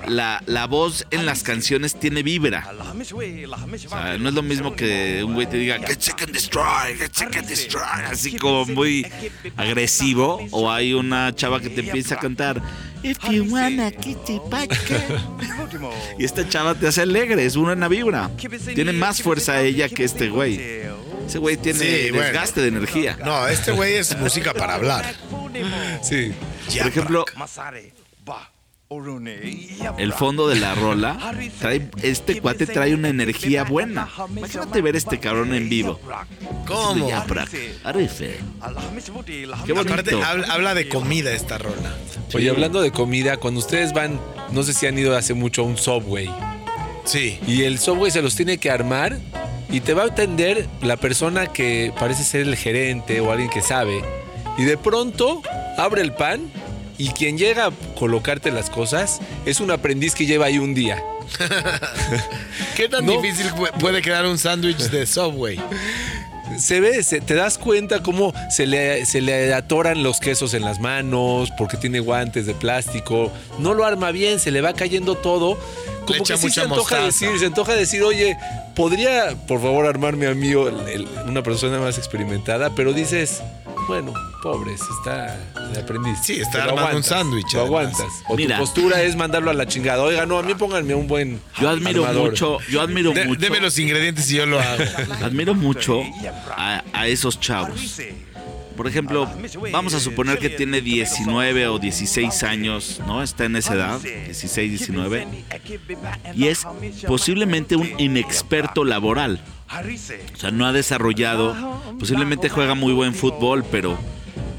la, 0.07 0.41
la 0.47 0.65
voz 0.65 1.05
en 1.11 1.27
las 1.27 1.43
canciones 1.43 1.99
tiene 1.99 2.23
vibra. 2.23 2.67
O 2.71 3.77
sea, 3.77 4.17
no 4.17 4.29
es 4.29 4.35
lo 4.35 4.41
mismo 4.41 4.75
que 4.75 5.23
un 5.23 5.35
güey 5.35 5.47
te 5.47 5.57
diga 5.57 5.79
sick 5.99 6.23
and 6.23 6.33
destroy, 6.33 6.97
sick 7.11 7.35
and 7.35 7.47
destroy, 7.47 7.83
así 8.09 8.37
como 8.37 8.65
muy 8.65 9.05
agresivo. 9.55 10.41
O 10.49 10.71
hay 10.71 10.93
una 10.93 11.35
chava 11.35 11.61
que 11.61 11.69
te 11.69 11.81
empieza 11.81 12.15
a 12.15 12.19
cantar 12.19 12.61
If 13.03 13.17
you 13.29 13.45
wanna 13.49 13.91
kitty. 13.91 14.39
Y 16.17 16.25
esta 16.25 16.47
chava 16.47 16.75
te 16.75 16.87
hace 16.87 17.01
alegre, 17.01 17.45
es 17.45 17.55
una 17.55 17.87
vibra. 17.87 18.29
Tiene 18.75 18.93
más 18.93 19.21
fuerza 19.21 19.61
ella 19.61 19.89
que 19.89 20.03
este 20.03 20.29
güey. 20.29 20.59
Ese 21.27 21.37
güey 21.39 21.57
tiene 21.57 21.79
Sí, 21.79 22.11
bueno. 22.11 22.25
desgaste 22.25 22.61
de 22.61 22.67
energía. 22.67 23.17
No, 23.23 23.47
este 23.47 23.71
güey 23.71 23.95
es 23.95 24.17
música 24.17 24.53
para 24.53 24.75
hablar. 24.75 25.15
Sí. 26.03 26.33
Por 26.77 26.87
ejemplo, 26.87 27.25
el 29.97 30.11
fondo 30.13 30.49
de 30.49 30.59
la 30.59 30.75
rola, 30.75 31.17
trae, 31.59 31.89
este 32.03 32.41
cuate 32.41 32.67
trae 32.67 32.93
una 32.93 33.07
energía 33.07 33.63
buena. 33.63 34.09
Imagínate 34.35 34.81
ver 34.81 34.97
este 34.97 35.17
cabrón 35.19 35.53
en 35.53 35.69
vivo. 35.69 35.97
¿Cómo? 36.67 37.07
Qué 39.65 39.73
bonito. 39.73 39.93
Aparte, 39.93 40.21
habla, 40.21 40.47
habla 40.53 40.73
de 40.73 40.89
comida 40.89 41.31
esta 41.31 41.57
rola. 41.57 41.95
Oye, 42.33 42.49
hablando 42.49 42.81
de 42.81 42.91
comida, 42.91 43.37
cuando 43.37 43.61
ustedes 43.61 43.93
van, 43.93 44.19
no 44.51 44.63
sé 44.63 44.73
si 44.73 44.87
han 44.87 44.97
ido 44.97 45.15
hace 45.15 45.33
mucho 45.33 45.61
a 45.61 45.65
un 45.65 45.77
Subway, 45.77 46.29
Sí. 47.05 47.39
y 47.47 47.63
el 47.63 47.79
Subway 47.79 48.11
se 48.11 48.21
los 48.21 48.35
tiene 48.35 48.57
que 48.57 48.69
armar 48.71 49.17
y 49.69 49.79
te 49.79 49.93
va 49.93 50.03
a 50.03 50.07
atender 50.07 50.67
la 50.81 50.97
persona 50.97 51.47
que 51.47 51.93
parece 51.97 52.23
ser 52.23 52.41
el 52.41 52.55
gerente 52.57 53.21
o 53.21 53.31
alguien 53.31 53.49
que 53.49 53.61
sabe, 53.61 54.01
y 54.57 54.63
de 54.63 54.77
pronto 54.77 55.41
abre 55.77 56.01
el 56.01 56.13
pan 56.13 56.41
y 57.01 57.09
quien 57.09 57.37
llega 57.37 57.67
a 57.67 57.71
colocarte 57.97 58.51
las 58.51 58.69
cosas 58.69 59.19
es 59.45 59.59
un 59.59 59.71
aprendiz 59.71 60.13
que 60.15 60.25
lleva 60.25 60.45
ahí 60.45 60.59
un 60.59 60.73
día. 60.73 61.01
¿Qué 62.75 62.89
tan 62.89 63.05
No. 63.05 63.13
difícil 63.21 63.51
pu- 63.53 63.71
puede 63.79 64.01
quedar 64.01 64.25
un 64.25 64.37
sándwich 64.37 64.77
de 64.89 65.05
Subway? 65.05 65.59
Se 66.59 66.81
ve, 66.81 67.01
se- 67.03 67.21
te 67.21 67.33
das 67.33 67.57
cuenta 67.57 68.03
cómo 68.03 68.33
se 68.49 68.67
le, 68.67 69.05
se 69.05 69.21
le 69.21 69.53
atoran 69.53 70.03
los 70.03 70.19
quesos 70.19 70.53
en 70.53 70.63
las 70.63 70.79
manos, 70.79 71.49
porque 71.57 71.77
tiene 71.77 71.99
guantes 72.01 72.45
de 72.45 72.53
plástico, 72.53 73.31
no 73.57 73.73
lo 73.73 73.85
arma 73.85 74.11
bien, 74.11 74.39
se 74.39 74.51
le 74.51 74.59
va 74.61 74.73
cayendo 74.73 75.15
todo. 75.15 75.57
Como 76.05 76.23
que 76.25 76.37
sí 76.37 76.49
se 76.49 76.61
antoja 76.61 76.79
mostaza. 76.99 77.05
decir, 77.05 77.39
se 77.39 77.45
antoja 77.45 77.73
decir, 77.73 78.03
oye, 78.03 78.35
podría 78.75 79.35
por 79.47 79.61
favor 79.61 79.85
armarme 79.85 80.27
a 80.27 80.33
mí 80.33 80.53
o 80.53 80.67
el- 80.67 80.87
el- 80.89 81.07
una 81.25 81.41
persona 81.41 81.79
más 81.79 81.97
experimentada, 81.97 82.71
pero 82.75 82.91
dices, 82.91 83.41
bueno, 83.87 84.13
pobres, 84.41 84.81
está 84.81 85.37
de 85.73 85.79
aprendiz. 85.81 86.17
Sí, 86.23 86.39
está 86.41 86.63
armando 86.65 86.97
un 86.97 87.03
sándwich, 87.03 87.53
Lo 87.53 87.61
aguantas. 87.61 88.07
O 88.29 88.35
Mira. 88.35 88.55
tu 88.57 88.61
postura 88.63 89.01
es 89.01 89.15
mandarlo 89.15 89.51
a 89.51 89.53
la 89.53 89.65
chingada. 89.67 90.01
Oiga, 90.03 90.25
no, 90.25 90.37
a 90.39 90.43
mí 90.43 90.53
pónganme 90.55 90.93
un 90.95 91.07
buen. 91.07 91.41
Yo 91.59 91.69
admiro 91.69 92.03
armador". 92.05 92.29
mucho, 92.31 92.57
yo 92.69 92.81
admiro 92.81 93.11
De- 93.11 93.25
mucho. 93.25 93.39
deme 93.41 93.59
los 93.59 93.77
ingredientes 93.79 94.29
y 94.31 94.35
yo 94.37 94.45
lo 94.45 94.59
hago. 94.59 94.83
Admiro 95.23 95.53
mucho 95.53 96.01
a, 96.55 96.83
a 96.93 97.07
esos 97.07 97.39
chavos. 97.39 97.79
Por 98.75 98.87
ejemplo, 98.87 99.29
vamos 99.71 99.93
a 99.93 99.99
suponer 99.99 100.39
que 100.39 100.49
tiene 100.49 100.81
19 100.81 101.67
o 101.67 101.79
16 101.79 102.43
años, 102.43 103.01
¿no? 103.05 103.21
Está 103.21 103.45
en 103.45 103.55
esa 103.55 103.75
edad, 103.75 103.99
16, 103.99 104.71
19, 104.71 105.27
y 106.35 106.47
es 106.47 106.65
posiblemente 107.07 107.75
un 107.75 107.89
inexperto 107.99 108.83
laboral. 108.83 109.41
O 110.33 110.37
sea, 110.37 110.51
no 110.51 110.65
ha 110.65 110.73
desarrollado, 110.73 111.55
posiblemente 111.99 112.49
juega 112.49 112.75
muy 112.75 112.93
buen 112.93 113.13
fútbol, 113.13 113.63
pero 113.69 113.97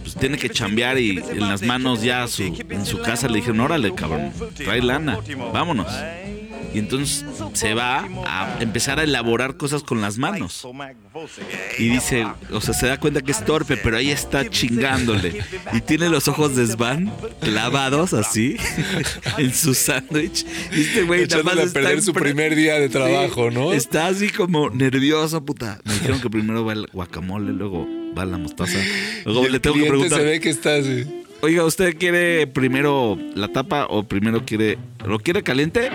pues 0.03 0.15
tiene 0.17 0.39
que 0.39 0.51
chambear 0.51 0.99
y 0.99 1.19
en 1.19 1.41
las 1.41 1.63
manos 1.63 2.03
ya 2.03 2.27
su, 2.27 2.43
en 2.43 2.87
su 2.87 3.01
casa 3.01 3.29
le 3.29 3.37
dijeron, 3.37 3.61
órale, 3.61 3.95
cabrón, 3.95 4.33
trae 4.57 4.83
lana, 4.83 5.19
vámonos. 5.53 5.93
Y 6.75 6.79
entonces 6.79 7.25
se 7.53 7.75
va 7.75 8.09
a 8.27 8.57
empezar 8.61 8.99
a 8.99 9.05
elaborar 9.05 9.57
cosas 9.57 9.83
con 9.83 10.01
las 10.01 10.19
manos. 10.19 10.67
Y 11.79 11.89
dice, 11.89 12.27
o 12.51 12.61
sea, 12.61 12.75
se 12.75 12.87
da 12.87 12.99
cuenta 12.99 13.21
que 13.21 13.33
es 13.33 13.45
torpe, 13.45 13.77
pero 13.77 13.97
ahí 13.99 14.11
está 14.11 14.49
chingándole. 14.49 15.43
Y 15.73 15.81
tiene 15.81 16.09
los 16.09 16.29
ojos 16.29 16.57
de 16.57 16.67
Svan 16.67 17.13
clavados 17.41 18.15
así 18.15 18.57
en 19.39 19.53
su 19.53 19.75
sándwich. 19.75 20.47
Y 20.73 20.83
este 20.83 21.03
güey 21.03 21.27
nada 21.27 21.43
más 21.43 21.55
Echándole 21.55 21.61
a 21.61 21.65
está 21.65 21.81
perder 21.81 22.03
su 22.03 22.13
primer 22.13 22.55
día 22.55 22.75
de 22.81 22.89
trabajo, 22.89 23.51
¿no? 23.51 23.73
Está 23.73 24.07
así 24.07 24.31
como 24.31 24.71
nervioso, 24.71 25.45
puta. 25.45 25.81
Me 25.85 25.95
dijeron 25.95 26.21
que 26.21 26.31
primero 26.31 26.65
va 26.65 26.73
el 26.73 26.87
guacamole, 26.93 27.53
luego 27.53 27.87
va 28.17 28.25
la 28.25 28.39
mostaza. 28.39 28.79
Luego 29.25 29.43
Y 29.43 29.47
el 29.47 29.53
le 29.53 29.61
tengo 29.61 29.77
que 29.77 29.87
preguntar, 29.87 30.21
se 30.21 30.25
ve 30.25 30.41
que 30.41 30.51
está 30.51 30.77
así. 30.77 31.05
oiga, 31.41 31.65
¿usted 31.65 31.97
quiere 31.99 32.47
primero 32.47 33.19
la 33.35 33.49
tapa 33.49 33.87
o 33.87 34.05
primero 34.05 34.45
quiere... 34.45 34.79
¿Lo 35.05 35.19
quiere 35.19 35.43
caliente? 35.43 35.91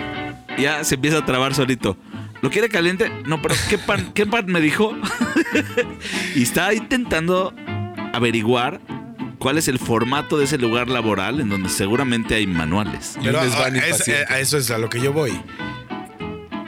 Ya 0.58 0.82
se 0.84 0.96
empieza 0.96 1.18
a 1.18 1.24
trabar 1.24 1.54
solito. 1.54 1.96
¿Lo 2.42 2.50
quiere 2.50 2.68
caliente? 2.68 3.10
No, 3.26 3.42
pero 3.42 3.54
¿qué 3.68 3.78
pan, 3.78 4.12
qué 4.14 4.26
pan 4.26 4.46
me 4.46 4.60
dijo? 4.60 4.94
y 6.34 6.42
está 6.42 6.72
intentando 6.74 7.52
averiguar 8.12 8.80
cuál 9.38 9.58
es 9.58 9.68
el 9.68 9.78
formato 9.78 10.38
de 10.38 10.44
ese 10.44 10.58
lugar 10.58 10.88
laboral 10.88 11.40
en 11.40 11.48
donde 11.48 11.68
seguramente 11.68 12.34
hay 12.36 12.46
manuales. 12.46 13.16
Pero 13.22 13.38
un 13.38 13.44
a, 13.44 13.44
desván 13.44 13.74
a- 13.74 13.78
es- 13.78 13.86
impaciente. 13.86 14.32
a 14.32 14.40
eso 14.40 14.58
es 14.58 14.70
a 14.70 14.78
lo 14.78 14.88
que 14.88 15.00
yo 15.00 15.12
voy. 15.12 15.32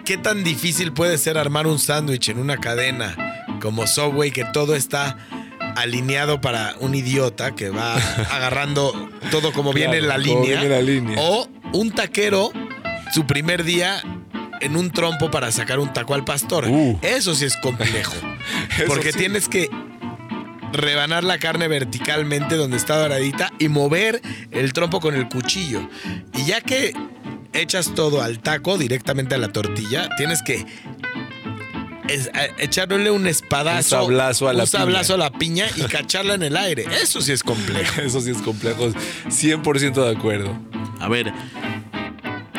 ¿Qué 0.04 0.16
tan 0.16 0.42
difícil 0.42 0.92
puede 0.92 1.18
ser 1.18 1.38
armar 1.38 1.66
un 1.68 1.78
sándwich 1.78 2.30
en 2.30 2.38
una 2.38 2.56
cadena 2.56 3.14
como 3.60 3.86
Subway 3.86 4.32
que 4.32 4.44
todo 4.44 4.74
está 4.74 5.16
alineado 5.76 6.40
para 6.40 6.74
un 6.80 6.96
idiota 6.96 7.54
que 7.54 7.70
va 7.70 7.94
agarrando 8.32 9.08
todo 9.30 9.52
como 9.52 9.72
viene 9.72 9.98
en 9.98 10.08
la 10.08 10.14
como 10.16 10.42
línea? 10.42 10.60
viene 10.60 10.68
la 10.76 10.82
línea. 10.82 11.16
O 11.20 11.48
un 11.72 11.92
taquero, 11.92 12.50
su 13.12 13.26
primer 13.26 13.64
día 13.64 14.02
en 14.60 14.76
un 14.76 14.90
trompo 14.90 15.30
para 15.30 15.50
sacar 15.52 15.78
un 15.78 15.92
taco 15.92 16.14
al 16.14 16.24
pastor. 16.24 16.66
Uh. 16.68 16.98
Eso 17.02 17.34
sí 17.34 17.44
es 17.46 17.56
complejo. 17.56 18.12
Porque 18.86 19.12
sí. 19.12 19.18
tienes 19.18 19.48
que 19.48 19.68
rebanar 20.72 21.24
la 21.24 21.38
carne 21.38 21.66
verticalmente 21.66 22.56
donde 22.56 22.76
está 22.76 22.96
doradita 22.98 23.50
y 23.58 23.68
mover 23.68 24.20
el 24.52 24.72
trompo 24.72 25.00
con 25.00 25.14
el 25.14 25.28
cuchillo. 25.28 25.88
Y 26.34 26.44
ya 26.44 26.60
que 26.60 26.92
echas 27.52 27.94
todo 27.94 28.22
al 28.22 28.38
taco 28.38 28.78
directamente 28.78 29.34
a 29.34 29.38
la 29.38 29.48
tortilla, 29.48 30.08
tienes 30.16 30.42
que 30.42 30.64
es- 32.08 32.30
a- 32.34 32.62
echarle 32.62 33.10
un 33.10 33.26
espadazo, 33.26 33.96
Un 33.98 34.04
sablazo 34.04 34.48
a 34.48 34.52
la 34.52 34.62
un 34.64 34.68
sablazo 34.68 35.14
piña. 35.14 35.26
a 35.26 35.30
la 35.30 35.38
piña 35.38 35.66
y 35.76 35.82
cacharla 35.82 36.34
en 36.34 36.42
el 36.42 36.56
aire. 36.56 36.84
Eso 37.02 37.20
sí 37.20 37.32
es 37.32 37.42
complejo. 37.42 38.00
Eso 38.02 38.20
sí 38.20 38.30
es 38.30 38.38
complejo. 38.42 38.90
100% 39.28 40.04
de 40.04 40.10
acuerdo. 40.16 40.56
A 41.00 41.08
ver, 41.08 41.32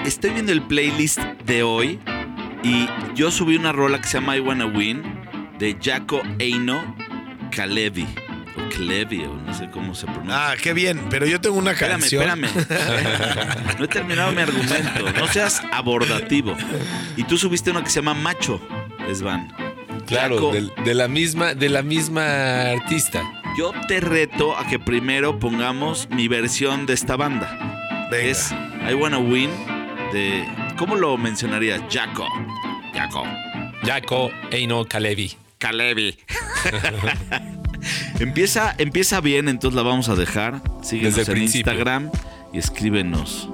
estoy 0.06 0.32
viendo 0.32 0.52
el 0.52 0.62
playlist 0.62 1.20
de 1.46 1.64
hoy 1.64 2.00
y 2.64 2.88
yo 3.16 3.32
subí 3.32 3.56
una 3.56 3.72
rola 3.72 4.00
que 4.00 4.08
se 4.08 4.20
llama 4.20 4.38
I 4.38 4.40
Wanna 4.40 4.66
Win 4.66 5.02
de 5.60 5.78
Jaco 5.82 6.22
Eino 6.40 6.96
Kalevi. 7.56 8.08
O 8.58 8.70
Kalevi, 8.70 9.24
o 9.24 9.34
no 9.36 9.54
sé 9.54 9.70
cómo 9.70 9.96
se 9.96 10.06
pronuncia. 10.06 10.52
Ah, 10.52 10.56
qué 10.62 10.74
bien. 10.74 11.02
Pero 11.10 11.26
yo 11.26 11.40
tengo 11.40 11.56
una 11.58 11.72
espérame, 11.72 12.02
canción. 12.02 12.44
espérame. 12.44 13.78
No 13.78 13.86
he 13.86 13.88
terminado 13.88 14.32
mi 14.32 14.42
argumento. 14.42 15.12
No 15.18 15.28
seas 15.28 15.62
abordativo. 15.72 16.56
Y 17.16 17.24
tú 17.24 17.38
subiste 17.38 17.72
uno 17.72 17.84
que 17.84 17.90
se 17.90 18.02
llama 18.02 18.14
Macho, 18.14 18.62
Svan. 19.14 19.54
Claro, 20.06 20.52
de, 20.84 20.94
la 20.94 21.08
misma, 21.08 21.54
de 21.54 21.70
la 21.70 21.84
misma 21.84 22.72
artista. 22.72 23.22
yo 23.58 23.72
te 23.88 24.02
reto 24.02 24.58
a 24.58 24.68
que 24.68 24.78
primero 24.78 25.40
pongamos 25.40 26.10
mi 26.10 26.28
versión 26.28 26.86
de 26.86 26.94
esta 26.94 27.16
banda. 27.16 28.08
Venga. 28.12 28.26
Es 28.26 28.54
I 28.90 28.94
Wanna 28.94 29.20
Win 29.20 29.50
de. 30.12 30.48
¿Cómo 30.78 30.96
lo 30.96 31.18
mencionarías? 31.18 31.82
Jaco. 31.90 32.28
Jaco. 32.94 33.24
Jaco 33.84 34.32
Eino 34.52 34.86
Kalevi. 34.86 35.34
Kalevi. 35.58 36.18
empieza, 38.20 38.76
empieza 38.78 39.22
bien, 39.22 39.48
entonces 39.48 39.76
la 39.76 39.84
vamos 39.84 40.10
a 40.10 40.16
dejar. 40.16 40.62
Síguenos 40.82 41.16
Desde 41.16 41.32
el 41.32 41.38
en 41.38 41.42
principio. 41.44 41.72
Instagram 41.72 42.12
y 42.54 42.60
escríbenos. 42.60 43.50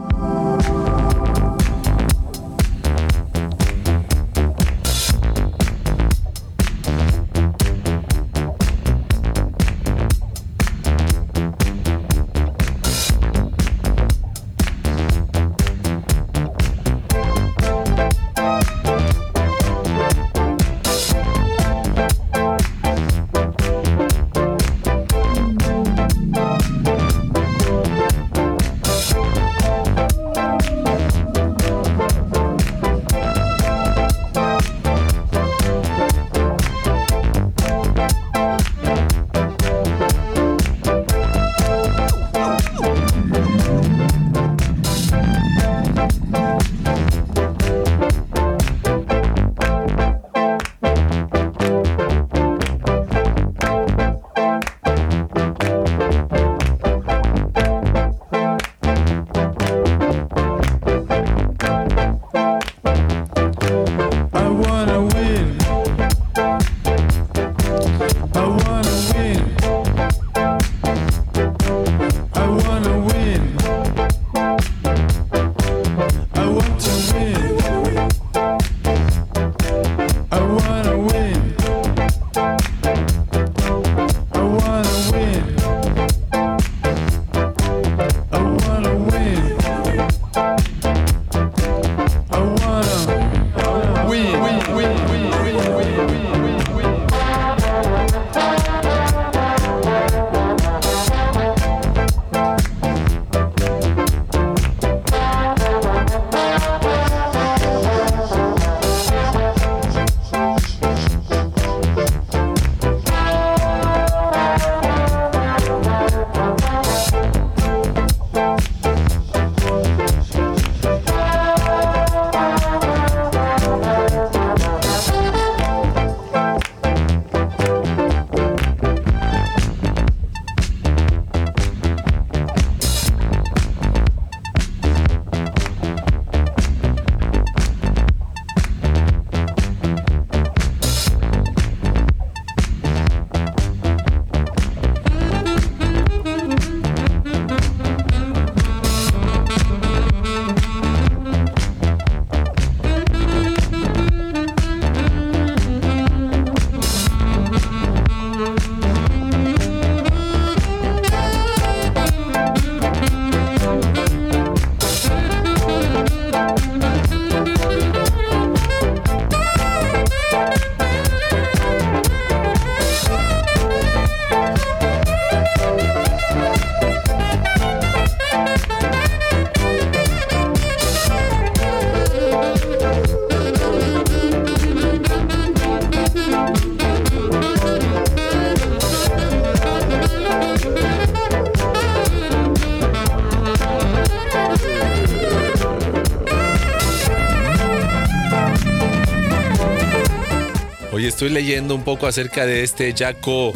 Leyendo 201.38 201.76
un 201.76 201.84
poco 201.84 202.08
acerca 202.08 202.48
de 202.48 202.64
este 202.64 202.96
Jaco, 202.98 203.54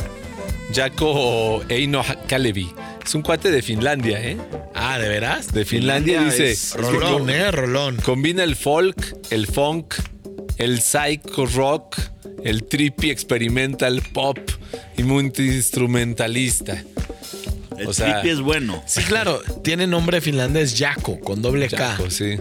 Jaco 0.72 1.63
Eino 1.67 2.04
Kalevi. 2.28 2.70
Es 3.04 3.15
un 3.15 3.24
cuate 3.24 3.50
de 3.50 3.63
Finlandia, 3.63 4.22
¿eh? 4.24 4.38
Ah, 4.76 5.00
¿de 5.00 5.10
veras? 5.10 5.52
De 5.52 5.65
Finlandia, 5.65 6.20
Finlandia 6.20 6.46
dice. 6.46 6.52
es- 6.52 6.76
Rolón, 6.76 7.28
¿eh? 7.32 7.50
Rolón. 7.50 7.96
Combina 7.98 8.44
el 8.44 8.56
folk, 8.56 9.17
el 9.32 9.48
funk, 9.48 9.96
el 10.58 10.80
psycho 10.80 11.48
rock, 11.48 11.98
el 12.44 12.65
trippy 12.65 13.10
experimental 13.10 14.04
pop 14.13 14.38
y 14.96 15.02
multi-instrumentalista. 15.02 16.84
El 17.80 17.88
O 17.88 17.94
sea- 17.94 18.22
trippy 18.22 18.30
es 18.36 18.41
bueno. 18.41 18.84
Sí, 18.86 19.02
claro. 19.02 19.41
Tiene 19.63 19.88
nombre 19.88 20.22
finlandés 20.22 20.76
Jaco, 20.78 21.20
con 21.20 21.41
doble 21.41 21.67
K. 21.67 21.78
Jaco, 21.96 22.12
sí. 22.12 22.38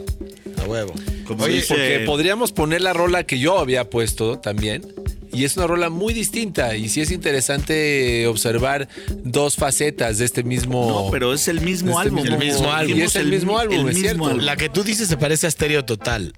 A 0.62 0.64
huevo. 0.68 0.92
Como 1.26 1.44
Oye, 1.44 1.55
dice- 1.55 1.68
Porque 1.68 2.03
podríamos 2.05 2.53
poner 2.53 2.83
la 2.83 2.92
rola 2.92 3.22
que 3.24 3.38
yo 3.38 3.59
había 3.59 3.88
puesto 3.88 4.38
también. 4.38 4.83
Y 5.32 5.44
es 5.44 5.56
una 5.56 5.66
rola 5.66 5.90
muy 5.90 6.12
distinta. 6.12 6.76
Y 6.76 6.88
sí 6.88 7.00
es 7.00 7.10
interesante 7.10 8.26
observar 8.26 8.88
dos 9.22 9.56
facetas 9.56 10.18
de 10.18 10.24
este 10.24 10.42
mismo. 10.42 11.04
No, 11.06 11.10
pero 11.10 11.32
es 11.34 11.46
el 11.48 11.60
mismo 11.60 11.90
Este 11.92 12.02
álbum. 12.08 12.22
mismo- 12.22 12.36
el 12.36 12.44
mismo 12.46 12.72
álbum. 12.72 12.98
Y 12.98 13.02
es 13.02 13.16
el 13.16 13.26
mismo 13.28 13.52
mi- 13.54 13.60
álbum, 13.60 13.88
es 13.88 13.98
cierto. 13.98 14.26
álbum. 14.26 14.40
La 14.44 14.56
que 14.56 14.68
tú 14.68 14.82
dices 14.82 15.08
se 15.08 15.16
parece 15.16 15.46
a 15.46 15.50
Stereo 15.50 15.84
Total. 15.84 16.32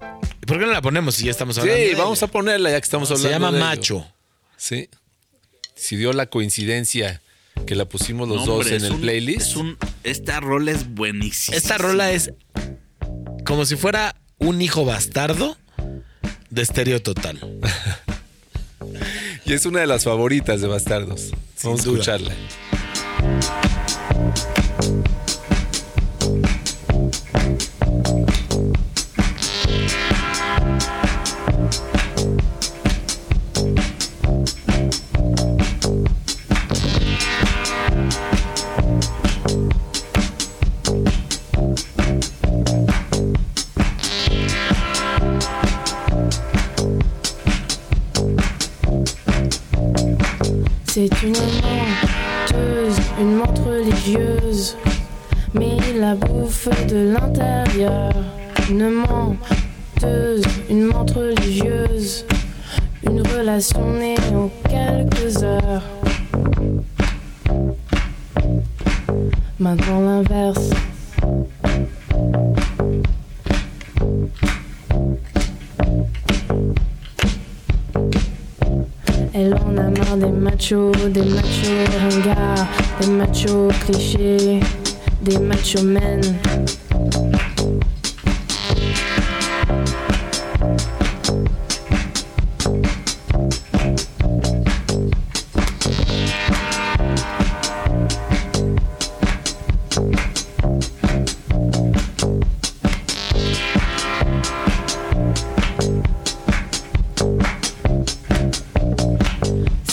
¿Por 0.45 0.59
qué 0.59 0.65
no 0.65 0.71
la 0.71 0.81
ponemos 0.81 1.15
si 1.15 1.25
ya 1.25 1.31
estamos 1.31 1.57
hablando? 1.57 1.81
Sí, 1.81 1.89
de 1.89 1.95
vamos 1.95 2.19
ella? 2.19 2.27
a 2.27 2.31
ponerla 2.31 2.69
ya 2.71 2.79
que 2.79 2.85
estamos 2.85 3.09
hablando. 3.09 3.27
Se 3.27 3.33
llama 3.33 3.51
de 3.51 3.57
ello. 3.57 3.65
Macho. 3.65 4.07
Sí. 4.57 4.89
Si 5.75 5.95
dio 5.95 6.13
la 6.13 6.27
coincidencia 6.27 7.21
que 7.65 7.75
la 7.75 7.85
pusimos 7.85 8.27
los 8.27 8.41
No, 8.41 8.45
dos 8.45 8.59
hombre, 8.65 8.75
en 8.77 8.85
el 8.85 8.91
un- 8.93 9.01
playlist. 9.01 9.41
es 9.51 9.55
un- 9.55 9.77
esta 10.03 10.39
rola 10.39 10.71
es 10.71 10.87
buenísima. 10.93 11.57
Esta 11.57 11.77
rola 11.77 12.11
es 12.11 12.31
como 13.45 13.65
si 13.65 13.75
fuera 13.75 14.15
un 14.37 14.61
hijo 14.61 14.85
bastardo 14.85 15.57
de 16.49 16.65
Stereo 16.65 17.01
Total. 17.01 17.39
Y 19.53 19.55
es 19.55 19.67
una 19.67 19.81
de 19.81 19.85
las 19.85 20.05
favoritas 20.05 20.61
de 20.61 20.67
Bastardos. 20.67 21.29
Vamos 21.63 21.81
a 21.81 21.83
escucharla. 21.83 22.33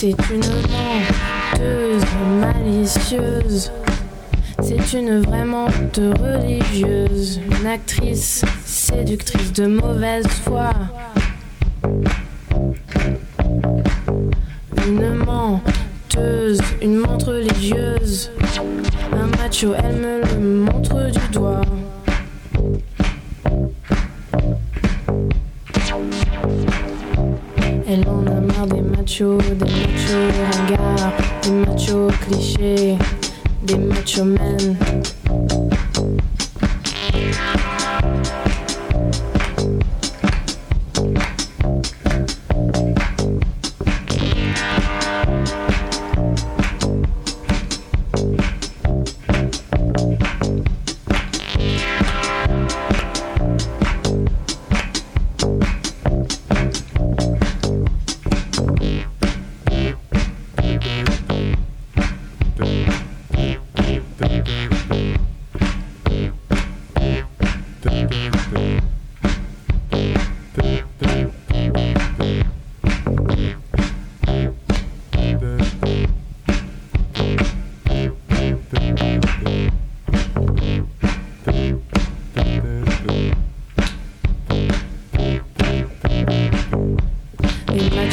C'est 0.00 0.16
une 0.30 0.40
menteuse 0.72 2.04
malicieuse. 2.40 3.70
Une 4.92 5.20
vraie 5.20 5.44
mente 5.44 6.00
religieuse. 6.18 7.40
Une 7.60 7.66
actrice 7.66 8.44
séductrice 8.64 9.52
de 9.52 9.66
mauvaise 9.66 10.26
foi. 10.44 10.70
Une 14.86 15.14
menteuse, 15.14 16.60
une 16.82 16.96
montre 16.96 17.32
religieuse. 17.32 18.32
Un 19.12 19.26
macho, 19.38 19.74
elle 19.78 19.96
me 19.96 20.20
le 20.22 20.64
montre 20.64 21.10
du 21.10 21.28
doigt. 21.32 21.60
Elle 27.86 28.08
en 28.08 28.26
a 28.26 28.40
marre 28.40 28.66
des 28.66 28.80
machos, 28.80 29.38
des 29.38 29.54
machos 29.54 30.30
ringards, 30.52 31.12
des 31.42 31.50
machos 31.50 32.08
clichés, 32.28 32.96
be 33.70 33.78
met 33.78 34.16
your 34.16 34.26
men. 34.26 35.19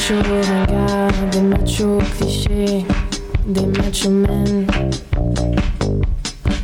Machos 0.10 0.24
ringards, 0.48 1.30
des 1.32 1.42
machos 1.42 2.00
clichés, 2.18 2.86
des 3.46 3.66
machos 3.66 4.10
men. 4.10 4.66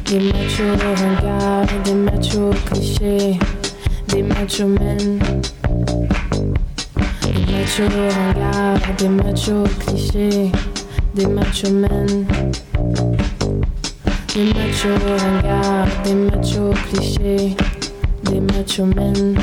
Des 0.06 0.20
machos 0.20 0.78
ringards, 0.80 1.68
des 1.84 1.94
machos 1.94 2.54
clichés, 2.66 3.40
des 4.08 4.24
machos 4.24 4.66
men. 4.66 5.20
Des 7.22 7.40
machos 7.52 7.90
ringards, 8.16 8.96
des 8.98 9.10
machos 9.10 9.68
clichés, 9.80 10.52
des 11.14 11.28
machos 11.28 11.72
men. 11.72 12.26
Des 14.34 14.46
machos 14.54 14.98
ringards, 15.18 15.88
des 16.06 16.14
machos 16.14 16.74
clichés, 16.90 17.56
des 18.24 18.40
machos 18.40 18.86
men. 18.86 19.36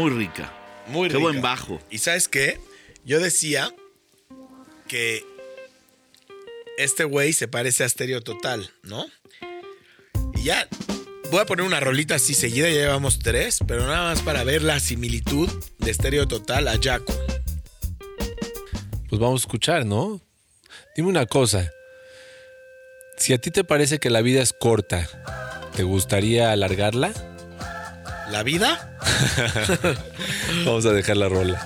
Muy 0.00 0.10
rica. 0.10 0.52
Muy 0.86 1.08
Qué 1.08 1.14
rica. 1.16 1.22
buen 1.22 1.42
bajo. 1.42 1.78
¿Y 1.90 1.98
sabes 1.98 2.26
qué? 2.28 2.58
Yo 3.04 3.20
decía 3.20 3.74
que 4.88 5.24
este 6.78 7.04
güey 7.04 7.32
se 7.34 7.48
parece 7.48 7.84
a 7.84 7.88
Stereo 7.88 8.22
Total, 8.22 8.70
¿no? 8.82 9.06
Y 10.34 10.44
ya 10.44 10.66
voy 11.30 11.40
a 11.40 11.44
poner 11.46 11.66
una 11.66 11.80
rolita 11.80 12.14
así 12.14 12.32
seguida, 12.34 12.68
ya 12.70 12.74
llevamos 12.76 13.18
tres, 13.18 13.58
pero 13.68 13.86
nada 13.86 14.04
más 14.04 14.22
para 14.22 14.42
ver 14.42 14.62
la 14.62 14.80
similitud 14.80 15.48
de 15.78 15.92
Stereo 15.94 16.26
Total 16.26 16.66
a 16.68 16.78
Jaco. 16.82 17.12
pues 19.08 19.20
vamos 19.20 19.42
a 19.42 19.44
escuchar, 19.44 19.84
¿no? 19.84 20.20
Dime 20.96 21.08
una 21.08 21.26
cosa. 21.26 21.70
Si 23.18 23.34
a 23.34 23.38
ti 23.38 23.50
te 23.50 23.64
parece 23.64 23.98
que 23.98 24.08
la 24.08 24.22
vida 24.22 24.40
es 24.40 24.52
corta, 24.54 25.06
¿te 25.76 25.82
gustaría 25.82 26.52
alargarla? 26.52 27.12
¿La 28.30 28.42
vida? 28.44 28.96
Vamos 30.64 30.86
a 30.86 30.92
dejar 30.92 31.16
la 31.16 31.28
rola. 31.28 31.58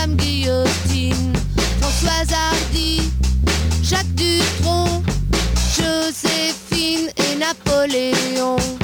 Madame 0.00 0.16
Guillotine, 0.16 1.32
Françoise 1.80 2.32
Hardy, 2.32 3.10
Jacques 3.82 4.14
Dutronc, 4.14 5.02
Joséphine 5.76 7.10
et 7.16 7.36
Napoléon. 7.36 8.77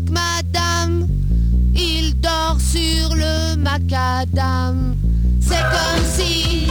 Croque 0.00 0.10
madame, 0.10 1.06
il 1.74 2.18
dort 2.20 2.58
sur 2.60 3.14
le 3.14 3.56
macadam. 3.56 4.96
C'est 5.40 5.60
comme 5.60 6.04
si, 6.12 6.68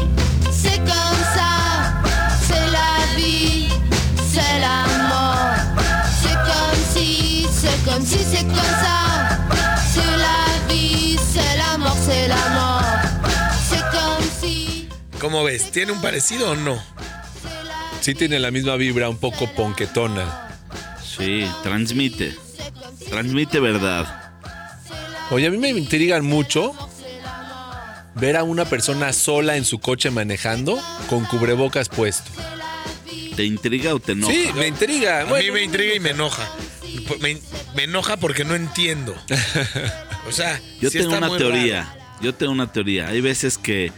c'est 0.51 0.77
comme 0.79 1.21
ça, 1.35 2.01
c'est 2.41 2.67
la 2.71 3.15
vie, 3.17 3.67
c'est 4.31 4.59
la 4.59 4.85
mort. 5.07 5.55
C'est 6.21 6.33
comme 6.33 6.81
si, 6.93 7.45
c'est 7.51 7.85
comme 7.85 8.05
si, 8.05 8.19
c'est 8.19 8.43
comme 8.43 8.75
ça, 8.81 9.39
c'est 9.91 10.17
la 10.17 10.73
vie, 10.73 11.17
c'est 11.31 11.57
la 11.57 11.77
mort, 11.77 11.97
c'est 12.05 12.27
la 12.27 12.49
mort. 12.55 12.83
C'est 13.69 13.83
comme 13.91 14.25
si. 14.41 14.87
¿Cómo 15.19 15.43
ves? 15.43 15.71
¿Tiene 15.71 15.91
un 15.91 16.01
parecido 16.01 16.51
o 16.51 16.55
no? 16.55 16.79
Sí 18.01 18.15
tiene 18.15 18.39
la 18.39 18.51
misma 18.51 18.75
vibra, 18.75 19.09
un 19.09 19.17
poco 19.17 19.47
ponquetona. 19.53 20.47
Sí, 21.03 21.45
transmite. 21.63 22.48
Transmite 23.09 23.59
verdad. 23.59 24.31
Oye, 25.31 25.47
a 25.47 25.51
mí 25.51 25.57
me 25.57 25.69
intrigan 25.69 26.25
mucho 26.25 26.73
ver 28.15 28.35
a 28.37 28.43
una 28.43 28.65
persona 28.65 29.13
sola 29.13 29.57
en 29.57 29.65
su 29.65 29.79
coche 29.79 30.09
manejando 30.11 30.81
con 31.09 31.25
cubrebocas 31.25 31.89
puesto. 31.89 32.29
¿Te 33.35 33.45
intriga 33.45 33.93
o 33.95 33.99
te 33.99 34.11
enoja? 34.13 34.33
Sí, 34.33 34.49
me 34.55 34.67
intriga. 34.67 35.21
A 35.21 35.25
mí 35.25 35.51
me 35.51 35.63
intriga 35.63 35.93
y 35.95 35.99
me 35.99 36.09
enoja. 36.11 36.49
Me, 37.21 37.37
me 37.75 37.83
enoja 37.83 38.17
porque 38.17 38.43
no 38.45 38.55
entiendo. 38.55 39.15
O 40.27 40.31
sea, 40.31 40.59
Yo 40.81 40.91
sí 40.91 40.97
tengo 40.99 41.13
está 41.13 41.17
una 41.19 41.27
muy 41.29 41.37
teoría. 41.39 41.83
raro. 41.85 42.19
Yo 42.21 42.35
tengo 42.35 42.51
una 42.51 42.71
teoría. 42.71 43.07
Hay 43.07 43.19
veces 43.21 43.57
que 43.57 43.91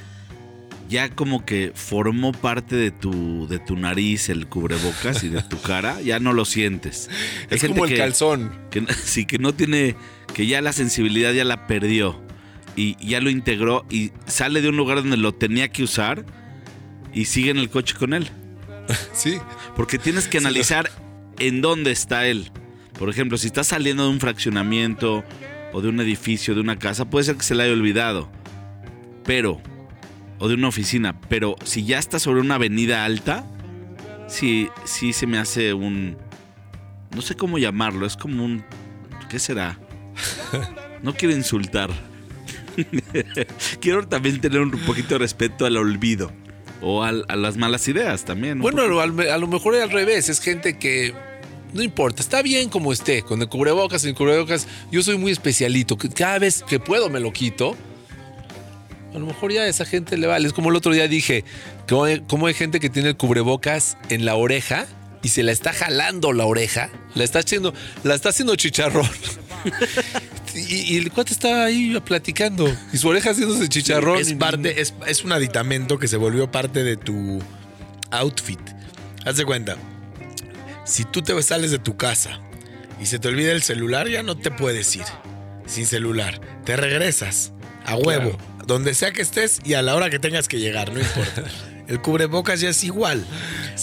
ya 0.92 1.10
como 1.10 1.46
que 1.46 1.72
formó 1.74 2.34
parte 2.34 2.76
de 2.76 2.92
tu, 2.92 3.48
de 3.48 3.60
tu 3.60 3.78
nariz 3.78 4.28
el 4.30 4.48
cubrebocas 4.48 5.24
y 5.24 5.30
de 5.30 5.42
tu 5.42 5.60
cara, 5.62 6.02
ya 6.02 6.20
no 6.20 6.34
lo 6.34 6.44
sientes. 6.46 7.10
Hay 7.50 7.58
es 7.58 7.64
como 7.66 7.86
el 7.86 7.92
que- 7.92 7.98
calzón. 7.98 8.52
que 8.70 8.86
sí 9.04 9.26
que 9.26 9.40
no 9.40 9.54
tiene 9.54 9.96
que 10.36 10.46
ya 10.48 10.62
la 10.62 10.74
sensibilidad 10.74 11.32
ya 11.34 11.46
la 11.46 11.66
perdió 11.66 12.22
y 12.76 12.96
ya 13.06 13.20
lo 13.22 13.30
integró 13.30 13.86
y 13.90 14.12
sale 14.28 14.62
de 14.62 14.70
un 14.70 14.78
lugar 14.78 14.98
donde 14.98 15.18
lo 15.18 15.34
tenía 15.34 15.70
que 15.70 15.84
usar 15.84 16.26
y 17.14 17.26
sigue 17.26 17.52
en 17.52 17.58
el 17.58 17.70
coche 17.70 17.96
con 17.98 18.14
él 18.14 18.30
Sí. 19.14 19.38
porque 19.76 19.98
tienes 19.98 20.28
que 20.28 20.38
analizar 20.38 20.90
en 21.40 21.62
dónde 21.62 21.92
está 21.92 22.28
él 22.28 22.50
por 22.98 23.10
ejemplo 23.10 23.38
si 23.38 23.48
está 23.48 23.64
saliendo 23.66 24.04
de 24.04 24.10
un 24.10 24.20
fraccionamiento 24.22 25.24
o 25.74 25.82
de 25.82 25.90
un 25.90 26.00
edificio 26.00 26.54
de 26.56 26.62
una 26.62 26.78
casa 26.80 27.10
puede 27.10 27.26
ser 27.26 27.36
que 27.36 27.44
se 27.44 27.56
le 27.56 27.64
haya 27.64 27.74
olvidado 27.74 28.32
pero 29.26 29.62
o 30.42 30.50
de 30.50 30.56
una 30.56 30.68
oficina 30.68 31.22
pero 31.30 31.56
si 31.64 31.86
ya 31.86 31.98
está 32.00 32.20
sobre 32.20 32.42
una 32.42 32.56
avenida 32.56 33.06
alta 33.06 33.46
sí 34.28 34.68
sí 34.84 35.14
se 35.14 35.26
me 35.28 35.38
hace 35.38 35.74
un 35.74 36.18
no 37.16 37.22
sé 37.22 37.36
cómo 37.36 37.58
llamarlo 37.58 38.06
es 38.06 38.18
como 38.18 38.44
un 38.44 38.64
¿Qué 39.30 39.40
será? 39.40 39.80
No 41.04 41.14
quiero 41.16 41.34
insultar. 41.34 41.90
quiero 43.80 44.08
también 44.08 44.40
tener 44.42 44.62
un 44.62 44.72
poquito 44.86 45.16
de 45.16 45.20
respeto 45.20 45.66
al 45.66 45.78
olvido. 45.78 46.32
O 46.82 47.04
al- 47.04 47.26
a 47.28 47.36
las 47.36 47.58
malas 47.58 47.88
ideas 47.88 48.26
también. 48.26 48.60
Bueno, 48.60 48.84
a 49.00 49.38
lo 49.38 49.48
mejor 49.48 49.76
es 49.76 49.84
al 49.84 49.90
revés. 49.92 50.30
Es 50.30 50.40
gente 50.40 50.78
que 50.78 51.14
no 51.74 51.82
importa, 51.82 52.22
está 52.22 52.42
bien 52.42 52.70
como 52.70 52.92
esté, 52.92 53.22
con 53.24 53.42
el 53.42 53.48
cubrebocas, 53.48 54.02
sin 54.02 54.14
cubrebocas. 54.16 54.68
Yo 54.92 55.02
soy 55.02 55.18
muy 55.18 55.32
especialito. 55.32 55.98
que 55.98 56.10
Cada 56.10 56.40
vez 56.40 56.64
que 56.68 56.80
puedo 56.80 57.10
me 57.10 57.20
lo 57.20 57.32
quito. 57.32 57.76
A 59.14 59.20
lo 59.20 59.26
mejor 59.26 59.52
ya 59.52 59.62
a 59.64 59.68
esa 59.68 59.86
gente 59.86 60.18
le 60.18 60.28
vale. 60.28 60.48
Es 60.48 60.54
como 60.54 60.70
el 60.70 60.76
otro 60.76 60.94
día 60.94 61.08
dije, 61.08 61.44
como 61.88 62.06
hay, 62.06 62.22
cómo 62.28 62.48
hay 62.48 62.54
gente 62.54 62.80
que 62.80 62.90
tiene 62.90 63.10
el 63.10 63.18
cubrebocas 63.18 63.98
en 64.10 64.26
la 64.26 64.36
oreja 64.36 64.86
y 65.22 65.30
se 65.30 65.44
la 65.44 65.52
está 65.52 65.74
jalando 65.74 66.34
la 66.34 66.46
oreja, 66.46 66.90
la 67.14 67.24
está 67.24 67.40
haciendo, 67.40 67.74
la 68.04 68.16
está 68.16 68.30
haciendo 68.30 68.56
chicharrón. 68.56 69.08
y, 70.56 70.94
y 70.94 70.98
el 70.98 71.12
cuate 71.12 71.34
está 71.34 71.66
ahí 71.66 72.00
platicando 72.06 72.74
y 72.92 72.98
su 72.98 73.08
oreja 73.10 73.32
haciéndose 73.32 73.68
chicharrón. 73.70 74.20
Es 74.20 74.32
y- 74.32 74.36
parte, 74.36 74.82
es, 74.82 74.94
es 75.08 75.24
un 75.24 75.32
aditamento 75.32 76.00
que 76.00 76.08
se 76.08 76.18
volvió 76.18 76.50
parte 76.52 76.84
de 76.84 76.98
tu 76.98 77.40
outfit. 78.12 78.60
Haz 79.26 79.38
de 79.38 79.46
cuenta. 79.46 79.78
Si 80.86 81.04
tú 81.06 81.22
te 81.22 81.40
sales 81.44 81.72
de 81.72 81.80
tu 81.80 81.96
casa 81.96 82.40
y 83.00 83.06
se 83.06 83.20
te 83.20 83.28
olvida 83.28 83.52
el 83.52 83.62
celular, 83.62 84.08
ya 84.10 84.24
no 84.24 84.38
te 84.38 84.52
puedes 84.52 84.96
ir 84.96 85.06
sin 85.68 85.86
celular. 85.86 86.42
Te 86.66 86.76
regresas 86.76 87.54
a 87.86 87.96
huevo, 87.96 88.38
donde 88.72 88.94
sea 88.94 89.12
que 89.12 89.22
estés 89.22 89.60
y 89.64 89.74
a 89.76 89.82
la 89.82 89.96
hora 89.96 90.10
que 90.10 90.20
tengas 90.20 90.48
que 90.48 90.60
llegar, 90.60 90.92
no 90.94 91.00
importa. 91.00 91.44
El 91.88 92.00
cubrebocas 92.02 92.62
ya 92.62 92.70
es 92.70 92.84
igual. 92.86 93.26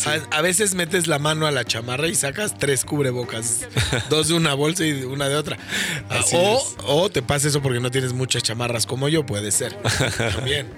A, 0.07 0.37
a 0.39 0.41
veces 0.41 0.75
metes 0.75 1.09
la 1.09 1.19
mano 1.19 1.47
a 1.47 1.51
la 1.51 1.65
chamarra 1.65 2.09
y 2.09 2.15
sacas 2.15 2.57
tres 2.57 2.85
cubrebocas, 2.87 3.67
dos 4.09 4.29
de 4.29 4.35
una 4.35 4.55
bolsa 4.55 4.87
y 4.87 5.03
una 5.03 5.29
de 5.29 5.37
otra. 5.37 5.59
Ah, 6.09 6.25
o, 6.33 6.77
o 6.87 7.11
te 7.11 7.21
pasa 7.21 7.49
eso 7.49 7.61
porque 7.61 7.81
no 7.81 7.91
tienes 7.91 8.15
muchas 8.15 8.43
chamarras 8.43 8.87
como 8.87 9.09
yo, 9.11 9.27
puede 9.27 9.51
ser. 9.51 9.75
También, 10.35 10.69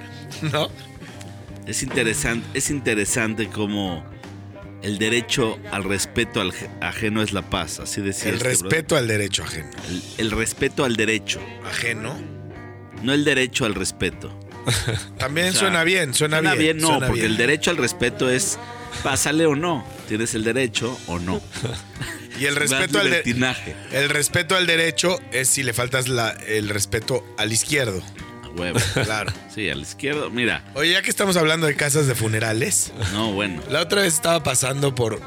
¿no? 0.53 0.71
Es 1.67 1.85
interesante, 1.85 2.47
es 2.59 2.69
interesante 2.71 3.49
cómo 3.49 4.05
el 4.83 4.99
derecho 4.99 5.57
al 5.71 5.85
respeto 5.85 6.41
al 6.41 6.51
je- 6.53 6.69
ajeno 6.81 7.23
es 7.23 7.33
la 7.33 7.43
paz. 7.49 7.79
Así 7.79 8.01
decía. 8.01 8.31
El 8.31 8.37
este 8.37 8.49
respeto 8.49 8.97
al 8.97 9.07
derecho 9.07 9.45
ajeno. 9.45 9.71
el 10.19 10.31
respeto 10.33 10.85
al 10.85 10.97
derecho. 10.97 11.39
Ajeno. 11.65 12.40
No 13.03 13.13
el 13.13 13.25
derecho 13.25 13.65
al 13.65 13.75
respeto. 13.75 14.39
También 15.19 15.49
O 15.49 15.53
sea, 15.53 15.61
suena 15.61 15.85
bien, 15.85 16.13
suena, 16.15 16.41
bien. 16.55 16.79
no, 16.79 16.89
suena 16.89 17.07
porque 17.07 17.23
bien. 17.23 17.33
el 17.33 17.37
derecho 17.39 17.71
al 17.71 17.77
respeto 17.79 18.29
es 18.31 18.59
pásale 19.03 19.47
o 19.47 19.55
no. 19.57 19.85
Tienes 20.09 20.35
el 20.35 20.45
derecho 20.45 20.99
o 21.07 21.19
no. 21.19 21.41
Y 22.39 22.47
el 22.47 22.57
respeto 22.57 22.99
al 22.99 23.05
de- 23.05 23.11
libertinaje. 23.11 23.75
el 23.93 24.09
respeto 24.09 24.57
al 24.57 24.67
derecho 24.67 25.19
es 25.31 25.49
si 25.49 25.63
le 25.63 25.75
faltas 25.75 26.09
la- 26.09 26.31
el 26.31 26.69
respeto 26.71 27.23
al 27.37 27.53
izquierdo. 27.53 28.03
A 28.45 28.49
huevo. 28.49 28.79
Claro. 28.95 29.31
Sí, 29.55 29.69
al 29.69 29.81
izquierdo. 29.83 30.31
Mira, 30.31 30.65
Oye, 30.75 30.93
ya 30.93 31.03
que 31.03 31.11
estamos 31.11 31.37
hablando 31.37 31.67
de 31.67 31.77
casas 31.77 32.07
de 32.07 32.15
funerales, 32.15 32.93
no, 33.13 33.33
bueno. 33.33 33.63
la 33.69 33.81
otra 33.81 34.03
vez 34.03 34.15
estaba 34.15 34.43
pasando 34.43 34.95
por 34.95 35.21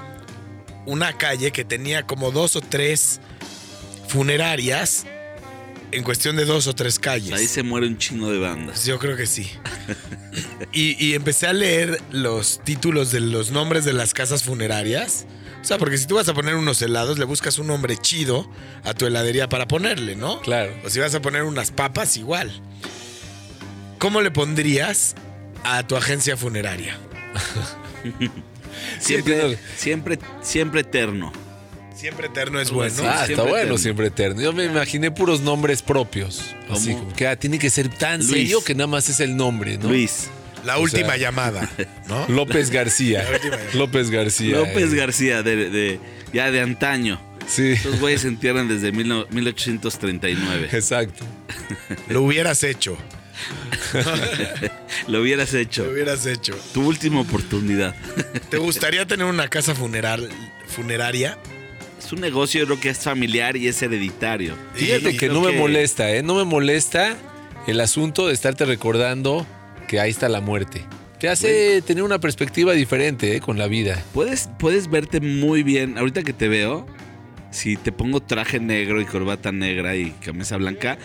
una 0.88 1.16
calle 1.18 1.52
que 1.52 1.64
tenía 1.64 2.04
como 2.08 2.32
dos 2.32 2.56
o 2.56 2.62
tres 2.62 3.20
funerarias 4.08 5.06
en 5.94 6.04
cuestión 6.04 6.36
de 6.36 6.46
dos 6.46 6.68
o 6.68 6.76
tres 6.76 7.00
calles. 7.00 7.34
Ahí 7.34 7.48
se 7.48 7.64
muere 7.64 7.88
un 7.88 7.98
chingo 7.98 8.32
de 8.32 8.40
bandas. 8.40 8.86
Yo 8.86 9.00
creo 9.00 9.16
que 9.16 9.26
sí. 9.26 9.50
Y, 10.72 11.04
y 11.04 11.14
empecé 11.14 11.48
a 11.48 11.54
leer 11.54 12.02
los 12.12 12.62
títulos 12.64 13.12
de 13.12 13.20
los 13.20 13.52
nombres 13.52 13.86
de 13.86 13.94
las 13.94 14.14
casas 14.14 14.44
funerarias. 14.44 15.26
O 15.62 15.66
sea, 15.66 15.78
porque 15.78 15.98
si 15.98 16.08
tú 16.08 16.16
vas 16.16 16.28
a 16.28 16.34
poner 16.34 16.56
unos 16.56 16.82
helados, 16.82 17.20
le 17.20 17.26
buscas 17.26 17.58
un 17.58 17.68
nombre 17.68 17.96
chido 17.96 18.50
a 18.84 18.94
tu 18.94 19.06
heladería 19.06 19.48
para 19.48 19.68
ponerle, 19.68 20.16
¿no? 20.16 20.42
Claro. 20.42 20.74
O 20.84 20.90
si 20.90 21.00
vas 21.00 21.16
a 21.16 21.22
poner 21.22 21.44
unas 21.44 21.72
papas, 21.72 22.18
igual. 22.18 22.52
¿Cómo 24.00 24.22
le 24.22 24.32
pondrías 24.32 25.16
a 25.64 25.88
tu 25.88 25.96
agencia 25.96 26.36
funeraria? 26.36 26.98
Siempre, 29.00 29.58
siempre, 29.78 30.20
siempre 30.42 30.82
eterno. 30.82 31.32
Siempre 32.04 32.28
eterno 32.28 32.60
es 32.60 32.68
Algo 32.68 32.82
bueno. 32.82 32.96
ah, 33.06 33.26
está 33.26 33.44
bueno, 33.44 33.58
eterno. 33.60 33.78
siempre 33.78 34.08
eterno. 34.08 34.42
Yo 34.42 34.52
me 34.52 34.66
imaginé 34.66 35.10
puros 35.10 35.40
nombres 35.40 35.82
propios. 35.82 36.54
Así 36.70 36.92
como 36.96 37.14
que 37.14 37.28
ah, 37.28 37.38
tiene 37.38 37.58
que 37.58 37.70
ser 37.70 37.88
tan 37.88 38.20
Luis. 38.20 38.30
serio 38.30 38.62
que 38.62 38.76
nada 38.76 38.88
más 38.88 39.08
es 39.08 39.22
el 39.22 39.38
nombre, 39.38 39.78
¿no? 39.78 39.88
Luis. 39.88 40.30
La 40.66 40.78
O 40.80 40.82
última 40.82 41.08
sea- 41.10 41.18
llamada, 41.18 41.70
¿no? 42.10 42.28
López 42.28 42.72
García. 42.72 43.24
La 43.24 43.32
última 43.32 43.56
llamada. 43.56 43.74
López 43.76 44.10
García. 44.10 44.58
López 44.58 44.92
eh. 44.92 44.96
García, 44.98 45.44
de, 45.44 45.70
de- 45.70 46.00
ya 46.34 46.52
de 46.52 46.60
antaño. 46.60 47.22
Sí, 47.48 47.70
Estos 47.72 48.02
güeyes 48.02 48.20
se 48.24 48.28
entierran 48.30 48.68
desde 48.68 48.92
mil 48.92 49.08
no- 49.08 49.26
1839. 49.30 50.70
exacto. 50.74 51.24
Lo 52.10 52.22
hubieras 52.24 52.64
hecho. 52.64 52.98
Lo 55.08 55.22
hubieras 55.22 55.54
hecho. 55.54 55.86
Lo 55.86 55.92
hubieras 55.92 56.26
hecho. 56.26 56.54
Tu 56.74 56.86
última 56.86 57.22
oportunidad. 57.22 57.96
¿Te 58.50 58.58
gustaría 58.58 59.06
tener 59.06 59.26
una 59.26 59.48
casa 59.48 59.74
funeral, 59.74 60.30
funeraria? 60.68 61.38
Es 62.14 62.18
un 62.18 62.22
negocio, 62.22 62.60
yo 62.60 62.66
creo 62.68 62.80
que 62.80 62.90
es 62.90 63.00
familiar 63.00 63.58
y 63.58 63.68
es 63.68 63.82
hereditario. 63.82 64.54
Fíjate 64.76 65.14
Y 65.14 65.18
que 65.18 65.30
no 65.30 65.42
me 65.42 65.54
que- 65.54 65.58
molesta, 65.58 66.12
¿eh? 66.12 66.22
No 66.22 66.36
me 66.36 66.44
molesta 66.44 67.18
el 67.66 67.80
asunto 67.80 68.28
de 68.28 68.34
estarte 68.36 68.66
recordando 68.66 69.48
que 69.88 70.00
ahí 70.00 70.12
está 70.12 70.30
la 70.30 70.40
muerte. 70.40 70.84
Te 71.20 71.28
hace 71.30 71.82
tener 71.82 72.04
una 72.04 72.20
perspectiva 72.20 72.74
diferente 72.74 73.36
¿eh? 73.36 73.40
con 73.40 73.58
la 73.58 73.66
vida. 73.68 74.00
Puedes, 74.14 74.48
puedes 74.60 74.92
verte 74.92 75.22
muy 75.22 75.64
bien. 75.64 75.98
Ahorita 75.98 76.22
que 76.22 76.34
te 76.34 76.48
veo, 76.48 76.86
si 77.50 77.78
te 77.78 77.92
pongo 77.92 78.20
traje 78.22 78.60
negro 78.60 79.02
y 79.02 79.06
corbata 79.06 79.52
negra 79.52 79.96
y 79.96 80.12
camisa 80.12 80.58
blanca, 80.58 81.00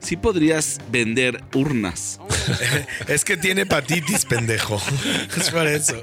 sí 0.00 0.16
podrías 0.16 0.78
vender 0.90 1.42
urnas. 1.54 2.18
Es 3.08 3.24
que 3.24 3.36
tiene 3.36 3.62
hepatitis, 3.62 4.24
pendejo. 4.24 4.80
Es 5.36 5.50
por 5.50 5.66
eso. 5.66 6.02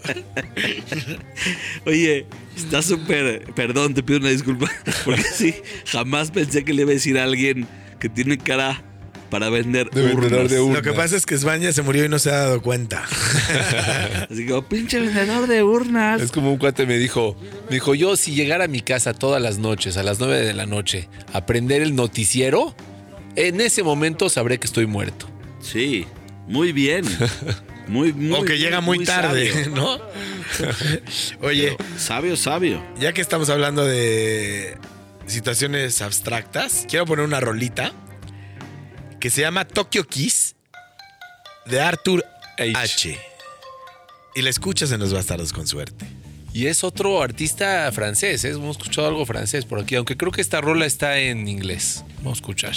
Oye, 1.85 2.25
está 2.55 2.81
súper. 2.81 3.53
Perdón, 3.53 3.93
te 3.93 4.03
pido 4.03 4.19
una 4.19 4.29
disculpa. 4.29 4.71
Porque 5.05 5.23
sí, 5.23 5.55
jamás 5.85 6.31
pensé 6.31 6.63
que 6.63 6.73
le 6.73 6.83
iba 6.83 6.91
a 6.91 6.93
decir 6.93 7.17
a 7.17 7.23
alguien 7.23 7.67
que 7.99 8.09
tiene 8.09 8.37
cara 8.37 8.83
para 9.29 9.49
vender 9.49 9.89
De 9.89 10.03
vendedor 10.03 10.33
urnas. 10.33 10.51
de 10.51 10.59
urnas. 10.61 10.77
Lo 10.77 10.83
que 10.83 10.93
pasa 10.95 11.17
es 11.17 11.25
que 11.25 11.35
España 11.35 11.71
se 11.73 11.81
murió 11.81 12.05
y 12.05 12.09
no 12.09 12.17
se 12.19 12.29
ha 12.29 12.37
dado 12.37 12.61
cuenta. 12.61 13.03
Así 14.29 14.45
que, 14.45 14.61
pinche 14.69 14.99
vendedor 14.99 15.47
de 15.47 15.63
urnas. 15.63 16.21
Es 16.21 16.31
como 16.31 16.51
un 16.51 16.57
cuate 16.57 16.85
me 16.85 16.97
dijo, 16.97 17.35
me 17.69 17.75
dijo, 17.75 17.93
yo 17.93 18.15
si 18.15 18.33
llegara 18.35 18.65
a 18.65 18.67
mi 18.67 18.79
casa 18.81 19.13
todas 19.13 19.41
las 19.41 19.57
noches, 19.57 19.97
a 19.97 20.03
las 20.03 20.19
9 20.19 20.37
de 20.45 20.53
la 20.53 20.65
noche, 20.65 21.09
a 21.33 21.45
prender 21.45 21.81
el 21.81 21.93
noticiero, 21.95 22.73
en 23.37 23.61
ese 23.61 23.83
momento 23.83 24.29
sabré 24.29 24.59
que 24.59 24.67
estoy 24.67 24.87
muerto. 24.87 25.29
Sí, 25.61 26.05
muy 26.47 26.73
bien. 26.73 27.05
Muy, 27.87 28.11
muy 28.11 28.37
o 28.37 28.43
que 28.43 28.57
llega 28.57 28.81
muy, 28.81 29.05
tarde, 29.05 29.49
sabio. 29.49 29.69
¿no? 29.73 29.97
Oye, 31.41 31.77
Sabio, 31.97 32.35
sabio. 32.35 32.83
ya 32.99 33.13
que 33.13 33.21
estamos 33.21 33.49
hablando 33.49 33.85
de 33.85 34.77
situaciones 35.25 36.01
abstractas, 36.01 36.85
quiero 36.89 37.05
poner 37.05 37.23
una 37.23 37.39
rolita 37.39 37.93
que 39.21 39.29
se 39.29 39.39
llama 39.39 39.65
Tokyo 39.65 40.05
Kiss 40.05 40.57
de 41.65 41.79
Arthur 41.79 42.25
H. 42.57 42.73
H. 42.75 43.19
Y 44.35 44.41
la 44.41 44.49
escuchas 44.49 44.91
en 44.91 44.99
Los 44.99 45.13
Bastardos 45.13 45.53
con 45.53 45.65
suerte. 45.65 46.05
Y 46.53 46.67
es 46.67 46.83
otro 46.83 47.21
artista 47.21 47.89
francés, 47.93 48.43
¿eh? 48.43 48.49
hemos 48.49 48.77
escuchado 48.77 49.07
algo 49.07 49.25
francés 49.25 49.63
por 49.63 49.79
aquí, 49.79 49.95
aunque 49.95 50.17
creo 50.17 50.33
que 50.33 50.41
esta 50.41 50.59
rola 50.59 50.85
está 50.85 51.19
en 51.19 51.47
inglés. 51.47 52.03
Vamos 52.17 52.39
a 52.39 52.41
escuchar. 52.41 52.75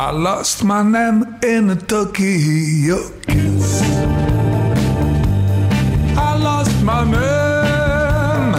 I 0.00 0.10
lost 0.12 0.64
my 0.64 0.82
name 0.82 1.36
in 1.42 1.70
a 1.70 1.76
Tokyo 1.76 2.98
kiss. 3.26 3.82
I 6.16 6.36
lost 6.38 6.82
my 6.82 7.04
name. 7.04 8.54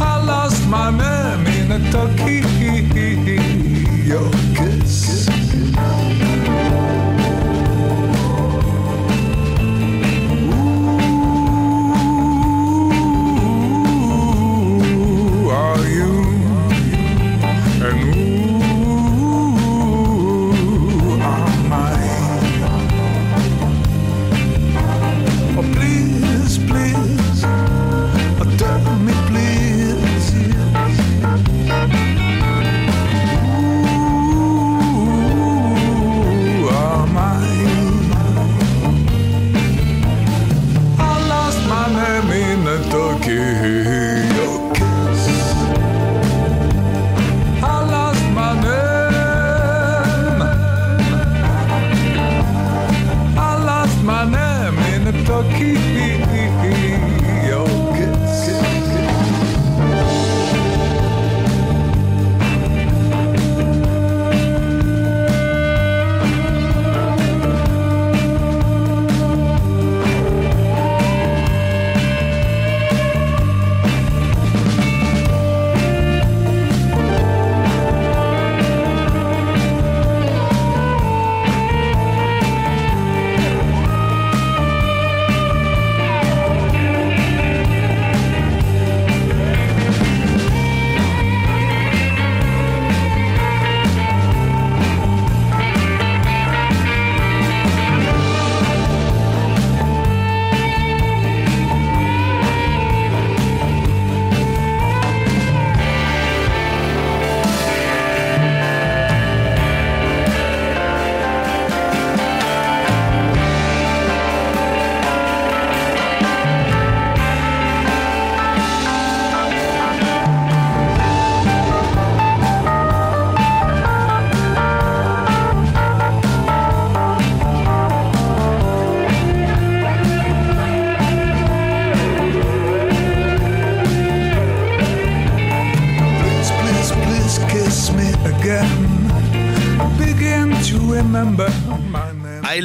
I 0.00 0.24
lost 0.24 0.66
my 0.68 0.90
name 0.90 1.46
in 1.46 1.72
a 1.72 1.90
Tokyo 1.90 2.51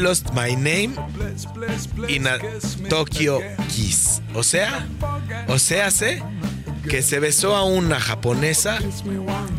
lost 0.08 0.30
my 0.34 0.56
name 0.56 0.96
a 0.98 2.38
me 2.82 2.90
Tokyo. 2.90 3.40
Kiss. 3.76 4.22
O 4.34 4.42
sea, 4.44 4.88
o 5.48 5.60
sea, 5.60 5.92
sé 5.92 6.24
que 6.90 7.02
se 7.02 7.20
besó 7.20 7.56
a 7.58 7.66
una 7.66 8.00
japonesa 8.00 8.80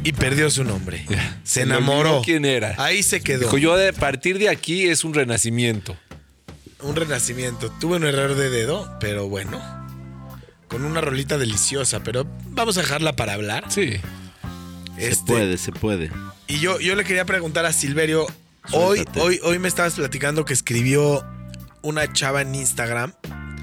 y 0.05 0.13
perdió 0.13 0.51
su 0.51 0.65
nombre. 0.65 1.05
Se 1.45 1.63
enamoró. 1.63 2.23
quién 2.25 2.47
era. 2.47 2.75
Ahí 2.79 3.03
se 3.03 3.21
quedó. 3.21 3.41
Dijo, 3.41 3.59
yo 3.59 3.77
de 3.77 3.93
partir 3.93 4.39
de 4.39 4.49
aquí 4.49 4.87
es 4.89 5.05
un 5.05 5.13
renacimiento. 5.13 5.97
Un 6.81 6.97
renacimiento. 6.97 7.71
Tuve 7.79 7.97
un 7.97 8.05
error 8.05 8.35
de 8.35 8.49
dedo, 8.49 8.91
pero 9.01 9.29
bueno. 9.29 9.61
Con 10.69 10.85
una 10.85 11.01
rolita 11.03 11.37
deliciosa, 11.37 12.03
pero 12.03 12.27
vamos 12.51 12.79
a 12.79 12.81
dejarla 12.81 13.17
para 13.17 13.35
hablar. 13.35 13.65
Sí. 13.69 14.01
Se 14.97 15.09
Este, 15.09 15.33
puede, 15.33 15.59
se 15.59 15.73
puede. 15.73 16.11
Y 16.47 16.61
yo, 16.61 16.81
yo 16.81 16.95
le 16.97 17.05
quería 17.05 17.27
preguntar 17.27 17.67
a 17.67 17.73
Silverio. 17.75 18.27
Hoy, 18.73 19.05
hoy, 19.17 19.41
hoy 19.43 19.59
me 19.59 19.69
estabas 19.69 19.95
platicando 19.95 20.45
que 20.45 20.53
escribió 20.53 21.25
una 21.83 22.13
chava 22.13 22.43
en 22.43 22.55
Instagram 22.55 23.13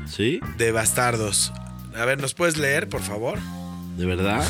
¿Sí? 0.07 0.39
de 0.57 0.71
bastardos. 0.71 1.53
A 1.95 2.05
ver, 2.05 2.19
¿nos 2.19 2.33
puedes 2.33 2.57
leer, 2.57 2.89
por 2.89 3.01
favor? 3.01 3.39
¿De 3.97 4.05
verdad? 4.05 4.43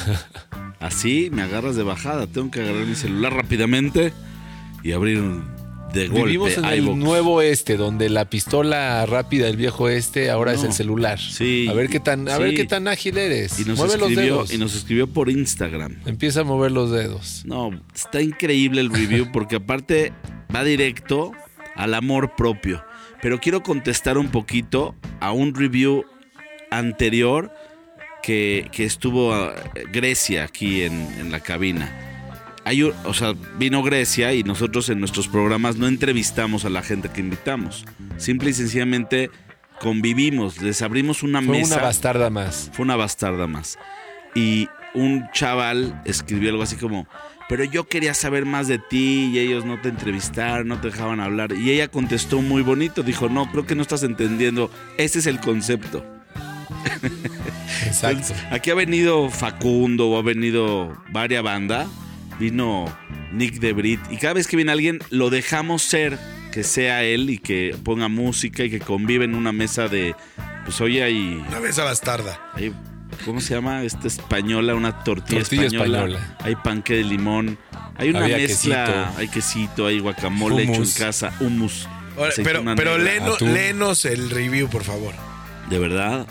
Así 0.79 1.29
me 1.31 1.41
agarras 1.41 1.75
de 1.75 1.83
bajada. 1.83 2.27
Tengo 2.27 2.51
que 2.51 2.61
agarrar 2.61 2.85
mi 2.85 2.95
celular 2.95 3.33
rápidamente 3.33 4.13
y 4.83 4.93
abrir 4.93 5.21
de 5.95 6.07
golpe 6.07 6.25
Vivimos 6.25 6.57
en 6.57 6.65
el 6.65 6.99
nuevo 6.99 7.41
este, 7.41 7.77
donde 7.77 8.09
la 8.09 8.29
pistola 8.29 9.05
rápida 9.07 9.45
del 9.47 9.57
viejo 9.57 9.89
este 9.89 10.29
ahora 10.29 10.53
es 10.53 10.63
el 10.63 10.73
celular. 10.73 11.19
Sí. 11.19 11.67
A 11.69 11.73
ver 11.73 11.89
qué 11.89 11.99
tan, 11.99 12.27
a 12.29 12.37
Sí. 12.37 12.43
ver 12.43 12.53
qué 12.53 12.65
tan 12.65 12.87
ágil 12.87 13.17
eres. 13.17 13.59
Y 13.59 13.65
nos, 13.65 13.77
Mueve 13.79 13.97
los 13.97 14.09
escribió, 14.11 14.33
dedos. 14.35 14.53
y 14.53 14.57
nos 14.59 14.75
escribió 14.75 15.07
por 15.07 15.29
Instagram. 15.29 15.95
Empieza 16.05 16.41
a 16.41 16.43
mover 16.43 16.71
los 16.71 16.91
dedos. 16.91 17.43
No, 17.45 17.71
está 17.95 18.21
increíble 18.21 18.81
el 18.81 18.91
review 18.93 19.29
porque 19.33 19.55
aparte 19.55 20.13
va 20.53 20.63
directo 20.63 21.31
al 21.75 21.93
amor 21.95 22.35
propio. 22.35 22.83
Pero 23.21 23.39
quiero 23.39 23.63
contestar 23.63 24.17
un 24.17 24.27
poquito 24.29 24.93
a 25.19 25.31
un 25.31 25.55
review 25.55 26.05
anterior 26.71 27.51
que, 28.21 28.67
que 28.71 28.85
estuvo 28.85 29.33
a- 29.33 29.53
Grecia 29.91 30.43
aquí 30.43 30.81
en, 30.83 30.93
en 31.19 31.31
la 31.31 31.39
cabina. 31.39 32.04
Hay 32.65 32.81
o 32.81 33.13
sea, 33.13 33.33
vino 33.57 33.83
Grecia 33.83 34.33
y 34.33 34.43
nosotros 34.43 34.89
en 34.89 34.99
nuestros 34.99 35.27
programas 35.27 35.77
no 35.77 35.87
entrevistamos 35.87 36.65
a 36.65 36.69
la 36.69 36.81
gente 36.81 37.09
que 37.09 37.21
invitamos. 37.21 37.85
Simple 38.17 38.49
y 38.49 38.53
sencillamente 38.53 39.29
convivimos, 39.79 40.61
les 40.61 40.81
abrimos 40.81 41.21
una 41.23 41.41
Fue 41.41 41.59
mesa. 41.59 41.75
una 41.75 41.83
bastarda 41.83 42.29
más. 42.29 42.71
Fue 42.73 42.83
una 42.83 42.95
bastarda 42.95 43.45
más. 43.47 43.77
Y 44.33 44.67
un 44.95 45.29
chaval 45.31 46.01
escribió 46.05 46.49
algo 46.49 46.63
así 46.63 46.75
como, 46.75 47.07
pero 47.47 47.63
yo 47.63 47.87
quería 47.87 48.13
saber 48.13 48.45
más 48.45 48.67
de 48.67 48.79
ti 48.79 49.29
y 49.31 49.39
ellos 49.39 49.65
no 49.65 49.79
te 49.79 49.89
entrevistaron, 49.89 50.67
no 50.67 50.81
te 50.81 50.89
dejaban 50.89 51.19
hablar. 51.19 51.53
Y 51.53 51.69
ella 51.69 51.87
contestó 51.87 52.41
muy 52.41 52.63
bonito, 52.63 53.03
dijo, 53.03 53.29
no, 53.29 53.51
creo 53.51 53.65
que 53.65 53.75
no 53.75 53.83
estás 53.83 54.03
entendiendo, 54.03 54.71
ese 54.97 55.19
es 55.19 55.27
el 55.27 55.39
concepto. 55.39 56.03
Exacto. 57.85 58.17
Entonces, 58.17 58.37
aquí 58.51 58.71
ha 58.71 58.75
venido 58.75 59.29
Facundo 59.29 60.09
o 60.09 60.17
ha 60.17 60.23
venido 60.23 60.97
varia 61.11 61.41
banda, 61.41 61.87
vino 62.39 62.85
Nick 63.31 63.55
de 63.59 63.73
Brit 63.73 63.99
y 64.09 64.17
cada 64.17 64.33
vez 64.33 64.47
que 64.47 64.55
viene 64.55 64.71
alguien 64.71 64.99
lo 65.09 65.29
dejamos 65.29 65.81
ser, 65.83 66.17
que 66.51 66.63
sea 66.63 67.03
él 67.03 67.29
y 67.29 67.37
que 67.37 67.75
ponga 67.83 68.07
música 68.07 68.63
y 68.63 68.69
que 68.69 68.79
convive 68.79 69.25
en 69.25 69.35
una 69.35 69.51
mesa 69.51 69.87
de, 69.87 70.15
pues 70.65 70.79
oye, 70.81 71.03
hay... 71.03 71.43
Una 71.47 71.59
mesa 71.59 71.83
bastarda. 71.83 72.39
Hay- 72.53 72.73
¿Cómo 73.23 73.39
se 73.39 73.53
llama? 73.55 73.83
Esta 73.83 74.07
española, 74.07 74.75
una 74.75 75.03
tortilla, 75.03 75.39
Tortilla 75.39 75.65
española. 75.67 75.97
española. 75.99 76.37
Hay 76.43 76.55
panque 76.57 76.95
de 76.95 77.03
limón. 77.05 77.57
Hay 77.97 78.09
una 78.09 78.23
Había 78.25 78.37
mezcla. 78.37 78.85
quesito. 78.85 79.19
Hay 79.19 79.27
quesito, 79.29 79.87
hay 79.87 79.99
guacamole 79.99 80.63
hecho 80.63 80.83
en 80.83 80.91
casa, 80.91 81.33
hummus. 81.39 81.87
Ahora, 82.17 82.31
pero 82.43 82.63
pero 82.75 82.97
léenos 82.97 84.03
el 84.05 84.29
review, 84.29 84.69
por 84.69 84.83
favor. 84.83 85.13
De 85.69 85.79
verdad, 85.79 86.27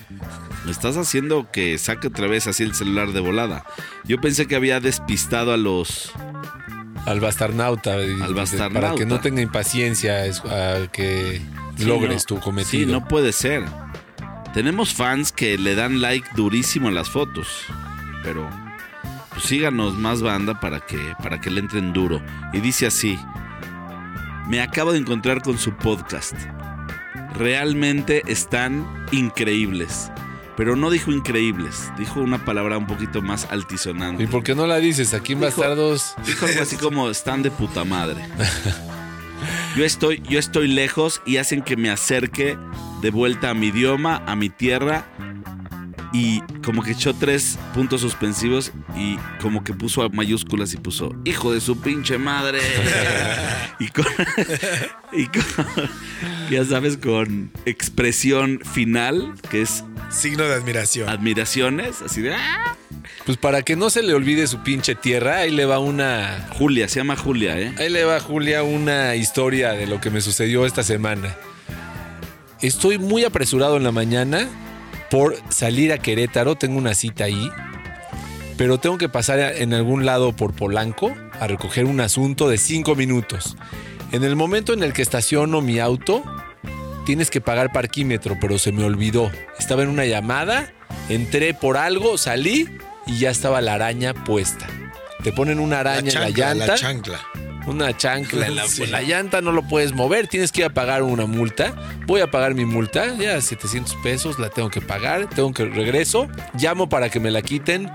me 0.65 0.71
estás 0.71 0.97
haciendo 0.97 1.51
que 1.53 1.77
saque 1.79 2.09
otra 2.09 2.27
vez 2.27 2.47
así 2.47 2.63
el 2.63 2.75
celular 2.75 3.13
de 3.13 3.21
volada. 3.21 3.65
Yo 4.05 4.21
pensé 4.21 4.47
que 4.47 4.57
había 4.57 4.81
despistado 4.81 5.53
a 5.53 5.57
los. 5.57 6.11
Al 7.07 7.21
bastarnauta. 7.21 8.03
y- 8.03 8.21
Al 8.23 8.35
bastarnauta. 8.35 8.81
Para 8.89 8.95
que 8.95 9.05
no 9.07 9.21
tenga 9.21 9.43
impaciencia 9.43 10.25
es- 10.25 10.41
a 10.45 10.87
que 10.91 11.41
Sí, 11.77 11.85
logres 11.85 12.23
no- 12.31 12.37
tu 12.37 12.41
cometido. 12.41 12.87
Sí, 12.87 12.91
no 12.91 13.07
puede 13.07 13.33
ser. 13.33 13.65
Tenemos 14.55 14.95
fans 14.95 15.33
que 15.33 15.59
le 15.59 15.75
dan 15.75 16.01
like 16.01 16.29
durísimo 16.35 16.89
a 16.89 16.93
las 16.93 17.11
fotos. 17.11 17.49
Pero 18.23 18.49
pues 19.31 19.43
síganos 19.45 19.99
más 19.99 20.23
banda 20.23 20.61
para 20.61 20.81
que, 20.81 20.99
para 21.23 21.41
que 21.41 21.51
le 21.51 21.61
entren 21.61 21.93
duro. 21.93 22.23
Y 22.55 22.61
dice 22.61 22.87
así. 22.87 23.19
Me 24.49 24.63
acabo 24.63 24.93
de 24.93 24.99
encontrar 24.99 25.43
con 25.43 25.59
su 25.59 25.73
podcast. 25.77 26.35
Realmente 27.37 28.23
están 28.27 28.87
increíbles. 29.11 30.11
Pero 30.57 30.77
no 30.77 30.89
dijo 30.91 31.11
increíbles, 31.11 31.91
dijo 31.99 32.21
una 32.21 32.45
palabra 32.45 32.79
un 32.79 32.87
poquito 32.87 33.23
más 33.23 33.47
altisonante. 33.51 34.23
¿Y 34.23 34.27
por 34.29 34.43
qué 34.45 34.55
no 34.55 34.67
la 34.67 34.77
dices? 34.79 35.13
Aquí 35.15 35.33
en 35.33 35.41
Dijo- 35.41 35.47
Bastardos. 35.63 36.15
Dijo 36.27 36.47
algo 36.47 36.63
así 36.63 36.77
como 36.77 37.11
están 37.11 37.43
de 37.43 37.51
puta 37.51 37.85
madre. 37.85 38.25
Yo 39.77 39.85
estoy, 39.85 40.23
yo 40.29 40.39
estoy 40.39 40.69
lejos 40.69 41.21
y 41.27 41.39
hacen 41.39 41.61
que 41.61 41.77
me 41.77 41.91
acerque 41.91 42.57
de 43.03 43.11
vuelta 43.11 43.51
a 43.51 43.55
mi 43.55 43.67
idioma, 43.67 44.23
a 44.27 44.37
mi 44.37 44.49
tierra. 44.49 45.05
Y 46.17 46.41
como 46.65 46.83
que 46.85 46.93
echó 46.93 47.13
tres 47.13 47.59
puntos 47.75 48.01
suspensivos 48.01 48.71
y 48.97 49.17
como 49.43 49.65
que 49.65 49.75
puso 49.75 50.01
a 50.03 50.09
mayúsculas 50.11 50.73
y 50.73 50.77
puso, 50.77 51.13
hijo 51.25 51.53
de 51.53 51.61
su 51.61 51.81
pinche 51.81 52.19
madre. 52.19 52.61
y 53.81 53.89
con, 53.89 54.07
y 55.13 55.27
con- 55.27 55.91
ya 56.51 56.65
sabes, 56.65 56.97
con 56.99 57.51
expresión 57.67 58.61
final, 58.61 59.35
que 59.51 59.63
es 59.63 59.83
Signo 60.09 60.45
de 60.45 60.55
admiración. 60.55 61.09
admiraciones, 61.09 62.01
así 62.01 62.23
de, 62.23 62.33
"Ah". 62.35 62.77
Pues 63.27 63.37
para 63.37 63.63
que 63.63 63.75
no 63.75 63.91
se 63.91 64.03
le 64.05 64.15
olvide 64.15 64.47
su 64.47 64.59
pinche 64.63 64.95
tierra, 64.95 65.39
ahí 65.39 65.51
le 65.51 65.65
va 65.65 65.81
una. 65.81 66.47
Julia, 66.53 66.87
se 66.89 67.01
llama 67.01 67.17
Julia, 67.17 67.59
¿eh? 67.59 67.75
Ahí 67.79 67.89
le 67.91 68.05
va, 68.05 68.21
Julia, 68.21 68.63
una 68.63 69.17
historia 69.17 69.73
de 69.73 69.89
lo 69.89 70.01
que 70.01 70.11
me 70.11 70.21
sucedió 70.21 70.65
esta 70.65 70.85
semana. 70.85 71.35
Estoy 72.61 72.99
muy 72.99 73.25
apresurado 73.25 73.77
en 73.77 73.83
la 73.83 73.93
mañana 73.93 74.47
por 75.15 75.37
salir 75.49 75.93
a 75.93 75.99
Querétaro. 75.99 76.57
Tengo 76.57 76.77
una 76.77 76.93
cita 76.93 77.23
ahí. 77.23 77.49
Pero 78.57 78.79
tengo 78.79 78.99
que 78.99 79.09
pasar 79.09 79.39
en 79.39 79.73
algún 79.73 80.05
lado 80.05 80.35
por 80.35 80.55
Polanco 80.55 81.15
a 81.39 81.47
recoger 81.47 81.85
un 81.85 82.01
asunto 82.01 82.49
de 82.49 82.59
cinco 82.59 82.97
minutos. 82.97 83.57
En 84.11 84.25
el 84.25 84.35
momento 84.35 84.73
en 84.73 84.83
el 84.83 84.93
que 84.93 85.03
estaciono 85.03 85.61
mi 85.61 85.79
auto, 85.79 86.25
tienes 87.07 87.31
que 87.31 87.41
pagar 87.41 87.73
parquímetro, 87.73 88.39
pero 88.41 88.59
se 88.59 88.73
me 88.73 88.83
olvidó. 88.83 89.31
Estaba 89.57 89.85
en 89.85 89.89
una 89.91 90.05
llamada, 90.05 90.73
entré 91.09 91.55
por 91.55 91.77
algo, 91.77 92.19
salí 92.19 92.69
y 93.07 93.21
ya 93.21 93.31
estaba 93.31 93.61
la 93.61 93.75
araña 93.75 94.15
puesta. 94.15 94.67
Te 95.23 95.31
ponen 95.31 95.61
una 95.61 95.79
araña 95.79 96.11
en 96.11 96.21
la 96.21 96.31
llanta 96.31 96.67
la 96.67 96.75
chancla. 96.75 97.21
Una 97.67 97.97
chancla 97.97 98.47
en 98.47 98.57
la, 98.57 98.67
Sí. 98.69 98.83
en 98.85 98.93
la 98.93 99.03
llanta, 99.03 99.41
no 99.41 99.53
lo 99.53 99.63
puedes 99.63 99.93
mover, 99.95 100.29
tienes 100.29 100.53
que 100.53 100.61
ir 100.61 100.67
a 100.67 100.71
pagar 100.75 101.03
una 101.03 101.27
multa. 101.27 101.75
Voy 102.07 102.21
a 102.21 102.31
pagar 102.31 102.55
mi 102.55 102.65
multa, 102.65 103.15
ya 103.17 103.41
700 103.41 103.95
pesos, 104.03 104.39
la 104.39 104.51
tengo 104.51 104.71
que 104.71 104.81
pagar, 104.81 105.29
tengo 105.31 105.53
que 105.53 105.65
regreso, 105.65 106.29
llamo 106.59 106.89
para 106.89 107.09
que 107.11 107.21
me 107.21 107.31
la 107.31 107.43
quiten. 107.43 107.91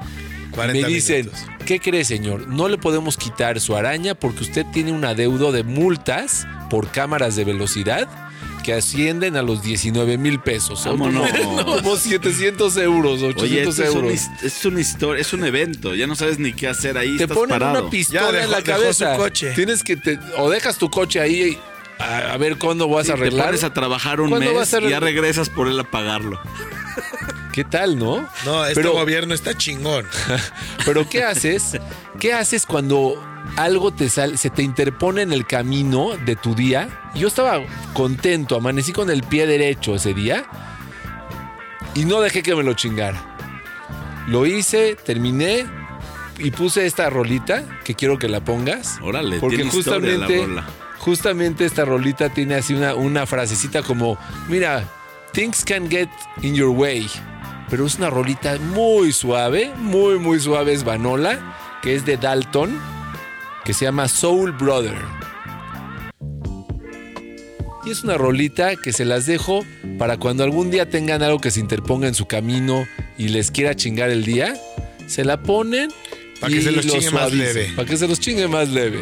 40 0.52 0.88
me 0.88 0.94
dicen, 0.94 1.26
minutos. 1.28 1.46
¿qué 1.66 1.80
cree 1.80 2.04
señor? 2.04 2.48
No 2.48 2.68
le 2.70 2.78
podemos 2.80 3.18
quitar 3.18 3.60
su 3.60 3.76
araña 3.76 4.16
porque 4.16 4.42
usted 4.44 4.66
tiene 4.74 4.92
un 4.92 5.06
adeudo 5.06 5.52
de 5.52 5.64
multas 5.64 6.48
por 6.72 6.90
cámaras 6.90 7.36
de 7.36 7.44
velocidad 7.46 8.08
que 8.70 8.74
ascienden 8.76 9.36
a 9.36 9.42
los 9.42 9.62
19 9.64 10.18
mil 10.18 10.40
pesos. 10.40 10.80
Son 10.82 10.98
como, 11.00 11.22
Vámonos. 11.22 11.82
como 11.82 11.96
700 11.98 12.78
euros, 12.78 13.22
800 13.24 13.44
Oye, 13.44 13.60
esto 13.64 13.84
es, 13.84 13.90
una, 13.96 14.08
euros. 14.10 14.22
es 14.44 14.66
una 14.66 14.80
historia, 14.82 15.22
es 15.22 15.34
un 15.34 15.44
evento. 15.46 15.96
Ya 15.96 16.06
no 16.08 16.16
sabes 16.16 16.38
ni 16.40 16.54
qué 16.54 16.68
hacer 16.68 16.98
ahí. 16.98 17.18
te 17.18 17.24
estás 17.24 17.38
ponen 17.38 17.58
parado. 17.58 17.82
una 17.82 17.90
pistola 17.90 18.22
Ya 18.22 18.32
dejó- 18.32 18.44
en 18.46 18.52
la 18.52 18.62
dejó 18.62 18.80
cabeza. 18.80 19.16
su 19.16 19.22
coche. 19.22 19.52
Tienes 19.56 19.84
que 19.84 19.98
te- 19.98 20.20
o 20.38 20.50
dejas 20.50 20.78
tu 20.78 20.90
coche 20.90 21.20
ahí 21.20 21.58
a, 21.98 22.34
a 22.34 22.38
ver 22.38 22.58
cuándo 22.58 22.88
vas 22.88 23.08
Sí, 23.08 23.12
a 23.12 23.16
te 23.16 23.22
arreglar. 23.22 23.46
pones 23.48 23.64
a 23.64 23.74
trabajar 23.74 24.22
un 24.22 24.30
¿Cuándo 24.30 24.48
mes 24.48 24.56
vas 24.56 24.74
a 24.74 24.80
y 24.82 24.90
ya 24.90 25.00
regresas 25.00 25.50
por 25.50 25.68
él 25.68 25.80
a 25.80 25.84
pagarlo. 25.84 26.40
¿Qué 27.54 27.64
tal, 27.64 27.98
no? 27.98 28.28
No, 28.46 28.64
este 28.66 28.76
pero, 28.76 28.94
gobierno 28.94 29.34
está 29.34 29.58
chingón. 29.58 30.06
pero 30.86 31.10
¿qué 31.10 31.24
haces? 31.24 31.78
¿Qué 32.20 32.34
haces 32.34 32.66
cuando 32.66 33.22
algo 33.58 33.92
te 33.92 34.10
sale, 34.10 34.38
se 34.38 34.50
te 34.50 34.62
interpone 34.64 35.22
en 35.22 35.34
el 35.34 35.46
camino 35.46 36.12
de 36.26 36.36
tu 36.36 36.56
día? 36.56 36.90
Yo 37.16 37.28
estaba 37.28 37.62
contento, 37.94 38.56
amanecí 38.56 38.92
con 38.94 39.10
el 39.10 39.24
pie 39.24 39.48
derecho 39.48 39.96
ese 39.96 40.14
día 40.14 40.46
y 41.96 42.06
no 42.06 42.22
dejé 42.22 42.44
que 42.44 42.56
me 42.56 42.64
lo 42.64 42.74
chingara. 42.74 43.22
Lo 44.28 44.46
hice, 44.46 44.96
terminé 44.96 45.66
y 46.38 46.52
puse 46.52 46.86
esta 46.86 47.10
rolita 47.10 47.64
que 47.84 47.96
quiero 47.96 48.18
que 48.18 48.30
la 48.30 48.42
pongas. 48.42 49.00
Órale, 49.02 49.40
Porque 49.40 49.58
tiene 49.58 49.72
la 49.72 49.76
justamente, 49.76 50.38
rola. 50.46 50.66
justamente 51.00 51.66
esta 51.66 51.86
rolita 51.86 52.30
tiene 52.30 52.56
así 52.56 52.74
una, 52.74 52.94
una 52.96 53.26
frasecita 53.26 53.82
como, 53.82 54.18
mira, 54.48 54.84
things 55.34 55.66
can 55.66 55.90
get 55.90 56.10
in 56.42 56.54
your 56.56 56.70
way. 56.70 57.10
Pero 57.70 57.86
es 57.86 57.96
una 57.96 58.10
rolita 58.10 58.58
muy 58.58 59.12
suave, 59.12 59.72
muy, 59.78 60.18
muy 60.18 60.40
suave, 60.40 60.74
es 60.74 60.84
Vanola, 60.84 61.56
que 61.82 61.96
es 61.96 62.06
de 62.06 62.18
Dalton, 62.18 62.80
que 63.70 63.76
se 63.76 63.86
llama 63.86 64.08
Soul 64.08 64.52
Brother. 64.54 64.98
Y 67.86 67.92
es 67.92 68.04
una 68.04 68.18
rolita 68.18 68.76
que 68.76 68.92
se 68.92 69.06
las 69.06 69.28
dejo 69.28 69.64
para 70.00 70.18
cuando 70.18 70.44
algún 70.44 70.72
día 70.72 70.90
tengan 70.90 71.22
algo 71.22 71.40
que 71.40 71.52
se 71.52 71.60
interponga 71.60 72.08
en 72.08 72.16
su 72.16 72.26
camino 72.26 72.88
y 73.20 73.28
les 73.28 73.52
quiera 73.52 73.76
chingar 73.76 74.10
el 74.10 74.26
día, 74.26 74.56
se 75.06 75.24
la 75.24 75.44
ponen 75.44 75.92
Pa' 76.42 76.48
que 76.48 76.64
se 76.64 76.72
los 76.72 76.84
lo 76.84 76.94
chingue 76.94 77.12
más 77.12 77.32
leve. 77.32 77.72
Para 77.76 77.88
que 77.88 77.98
se 77.98 78.08
los 78.08 78.20
chingue 78.20 78.48
más 78.48 78.70
leve. 78.70 79.02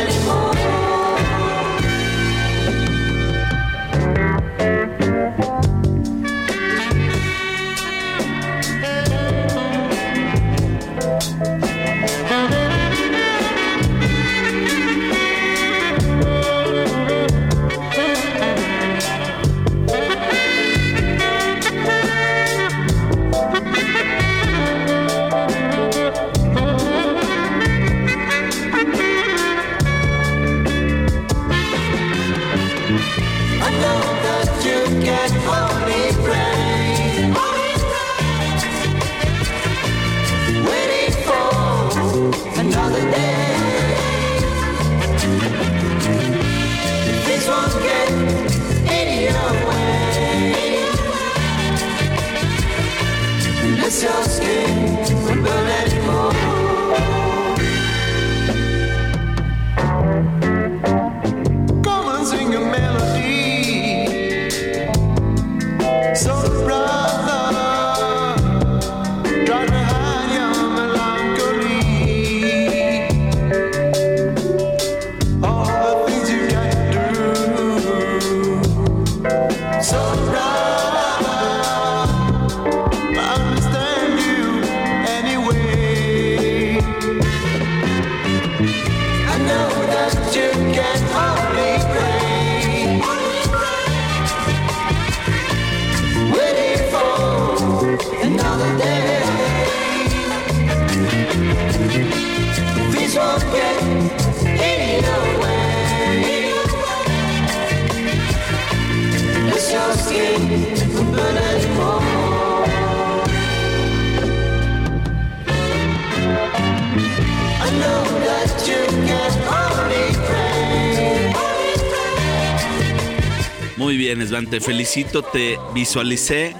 te 124.51 124.59
felicito. 124.59 125.23
Te 125.23 125.57
visualicé 125.73 126.53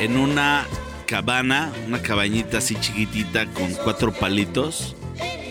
en 0.00 0.16
una 0.16 0.66
cabana, 1.06 1.70
una 1.86 2.00
cabañita 2.00 2.58
así 2.58 2.74
chiquitita 2.74 3.46
con 3.46 3.72
cuatro 3.84 4.12
palitos, 4.12 4.96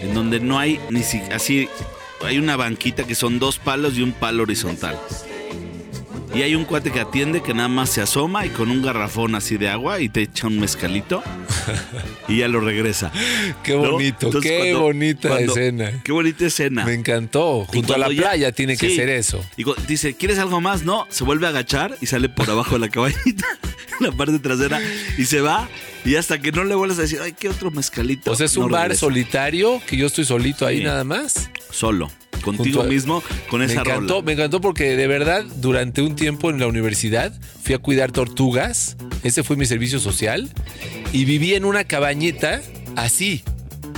en 0.02 0.14
donde 0.14 0.40
no 0.40 0.60
hay 0.60 0.80
ni 0.90 1.04
si 1.04 1.20
así. 1.32 1.70
Hay 2.26 2.40
una 2.40 2.58
banquita 2.58 3.06
que 3.06 3.14
son 3.14 3.38
dos 3.38 3.60
palos 3.60 3.96
y 3.98 4.02
un 4.02 4.12
palo 4.12 4.44
horizontal. 4.44 5.00
Y 6.34 6.42
hay 6.42 6.56
un 6.56 6.66
cuate 6.66 6.92
que 6.92 7.00
atiende 7.00 7.42
que 7.42 7.54
nada 7.54 7.70
más 7.70 7.92
se 7.92 8.02
asoma 8.02 8.46
y 8.46 8.50
con 8.50 8.72
un 8.72 8.82
garrafón 8.82 9.36
así 9.36 9.58
de 9.58 9.70
agua 9.70 10.02
y 10.02 10.10
te 10.10 10.24
echa 10.24 10.48
un 10.48 10.60
mezcalito 10.60 11.24
y 12.28 12.38
ya 12.40 12.48
lo 12.48 12.60
regresa. 12.60 13.12
Qué 13.64 13.74
bonito, 13.76 14.30
qué 14.42 14.58
cuando- 14.60 14.82
bonita 14.82 15.30
cuando- 15.30 15.52
escena. 15.54 15.92
Qué 16.04 16.12
bonita 16.12 16.46
escena. 16.46 16.86
Me 16.86 16.94
encantó. 16.94 17.66
Junto 17.66 17.94
a 17.94 17.98
la 17.98 18.10
ya- 18.12 18.22
playa 18.22 18.52
tiene 18.52 18.78
que 18.78 18.96
ser 18.96 19.10
eso. 19.10 19.44
Y 19.58 19.64
dice, 19.88 20.16
¿quieres 20.16 20.40
algo 20.40 20.62
más? 20.62 20.84
No, 20.84 21.06
se 21.10 21.24
vuelve 21.24 21.46
a 21.48 21.50
agachar 21.50 21.96
y 22.02 22.06
sale 22.08 22.30
por 22.30 22.50
abajo 22.50 22.74
de 22.74 22.80
la 22.80 22.90
cabañita, 22.90 23.46
en 24.00 24.06
la 24.06 24.12
parte 24.12 24.40
trasera, 24.40 24.80
y 25.18 25.26
se 25.26 25.42
va. 25.42 25.68
Y 26.06 26.16
hasta 26.16 26.40
que 26.40 26.52
no 26.52 26.64
le 26.64 26.76
vuelves 26.76 27.00
a 27.00 27.02
decir, 27.02 27.20
ay, 27.22 27.34
¿qué 27.38 27.50
otro 27.50 27.70
mezcalito? 27.72 28.32
O 28.32 28.36
sea, 28.36 28.46
es 28.46 28.58
No 28.58 28.66
un 28.66 28.72
bar 28.72 28.96
solitario 28.96 29.82
que 29.88 29.98
yo 29.98 30.08
estoy 30.08 30.24
solito 30.26 30.66
ahí 30.66 30.78
Sí. 30.78 30.84
nada 30.84 31.04
más. 31.04 31.50
Solo, 31.70 32.10
contigo 32.44 32.78
Junto 32.80 32.84
mismo, 32.94 33.24
con 33.50 33.60
Me 33.60 33.66
esa 33.66 33.82
encantó, 33.82 34.14
rola. 34.16 34.26
me 34.26 34.32
encantó 34.34 34.62
porque 34.62 34.96
de 34.96 35.08
verdad 35.08 35.44
durante 35.58 36.02
un 36.02 36.16
tiempo 36.16 36.50
en 36.50 36.60
la 36.62 36.68
universidad 36.68 37.34
fui 37.62 37.76
a 37.76 37.80
cuidar 37.80 38.12
tortugas. 38.14 38.96
Ese 39.24 39.44
fue 39.44 39.56
mi 39.56 39.66
servicio 39.66 40.00
social. 40.00 40.50
Y 41.14 41.26
viví 41.26 41.54
en 41.56 41.66
una 41.66 41.84
cabañita 41.84 42.62
así, 42.96 43.44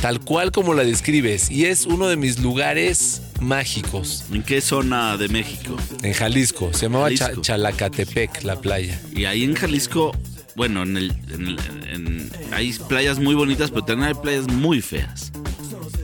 tal 0.01 0.19
cual 0.21 0.51
como 0.51 0.73
la 0.73 0.83
describes. 0.83 1.49
Y 1.51 1.65
es 1.65 1.85
uno 1.85 2.07
de 2.07 2.15
mis 2.17 2.39
lugares 2.39 3.21
mágicos 3.39 4.25
¿En 4.33 4.43
qué 4.43 4.59
zona 4.61 5.15
de 5.17 5.29
México? 5.29 5.75
en 6.03 6.13
Jalisco. 6.13 6.71
Se 6.73 6.83
llamaba 6.87 7.05
Jalisco. 7.05 7.41
Chalacatepec, 7.41 8.43
la 8.43 8.59
playa. 8.59 8.99
Y 9.15 9.25
ahí 9.25 9.43
en 9.43 9.55
Jalisco, 9.55 10.15
bueno, 10.55 10.83
en 10.83 10.97
el, 10.97 11.11
en 11.31 11.47
el- 11.47 11.59
en- 11.93 12.31
hay 12.51 12.73
playas 12.87 13.17
muy 13.19 13.35
bonitas, 13.35 13.69
pero 13.71 13.83
también 13.85 14.09
hay 14.09 14.13
playas 14.15 14.47
muy 14.47 14.81
feas. 14.81 15.31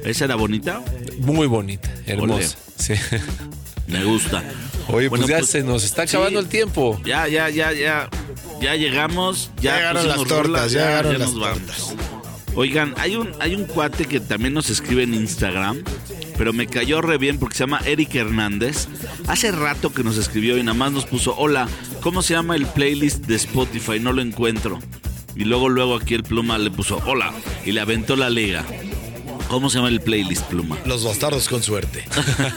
¿Esa 0.03 0.25
era 0.25 0.35
bonita? 0.35 0.81
Muy 1.19 1.47
bonita, 1.47 1.89
hermosa. 2.05 2.57
Sí. 2.77 2.93
Me 3.87 4.03
gusta. 4.03 4.43
Oye, 4.87 5.07
Bueno, 5.09 5.25
pues 5.25 5.29
ya 5.29 5.37
pues, 5.39 5.49
se 5.49 5.63
nos 5.63 5.83
está 5.83 6.05
sí. 6.07 6.15
acabando 6.15 6.39
el 6.39 6.47
tiempo. 6.47 7.01
Ya, 7.05 7.27
ya, 7.27 7.49
ya, 7.49 7.71
ya. 7.73 8.09
Ya 8.61 8.75
llegamos. 8.75 9.51
Ya, 9.57 9.61
Ya 9.61 9.75
llegaron 9.77 10.07
las 10.07 10.17
tortas, 10.17 10.37
rolas, 10.37 10.71
ya 10.71 10.87
llegaron 10.87 11.19
las 11.19 11.33
nos 11.33 11.39
vamos. 11.39 11.95
Oigan, 12.55 12.93
hay 12.97 13.15
un, 13.17 13.31
hay 13.41 13.53
un 13.53 13.65
cuate 13.65 14.05
que 14.05 14.19
también 14.21 14.53
nos 14.53 14.69
escribe 14.69 15.03
en 15.03 15.13
Instagram, 15.13 15.83
pero 16.37 16.53
me 16.53 16.67
cayó 16.67 17.01
re 17.01 17.17
bien 17.17 17.37
porque 17.37 17.55
se 17.57 17.63
llama 17.63 17.81
Eric 17.85 18.15
Hernández. 18.15 18.87
Hace 19.27 19.51
rato 19.51 19.93
que 19.93 20.03
nos 20.03 20.17
escribió 20.17 20.57
y 20.57 20.63
nada 20.63 20.73
más 20.73 20.93
nos 20.93 21.05
puso, 21.05 21.35
hola, 21.37 21.67
¿cómo 22.01 22.21
se 22.21 22.33
llama 22.33 22.55
el 22.55 22.65
playlist 22.65 23.25
de 23.25 23.35
Spotify? 23.35 23.99
No 23.99 24.13
lo 24.13 24.21
encuentro. 24.21 24.79
Y 25.35 25.43
luego, 25.43 25.67
luego 25.67 25.97
aquí 25.97 26.13
el 26.13 26.23
pluma 26.23 26.57
le 26.57 26.71
puso, 26.71 27.01
hola, 27.05 27.33
y 27.65 27.73
le 27.73 27.81
aventó 27.81 28.15
la 28.15 28.29
liga. 28.29 28.63
¿Cómo 29.49 29.69
se 29.69 29.77
llama 29.77 29.89
el 29.89 30.01
playlist, 30.01 30.43
Pluma? 30.45 30.75
Los 30.85 31.03
bastardos 31.03 31.47
con 31.47 31.61
suerte. 31.61 32.03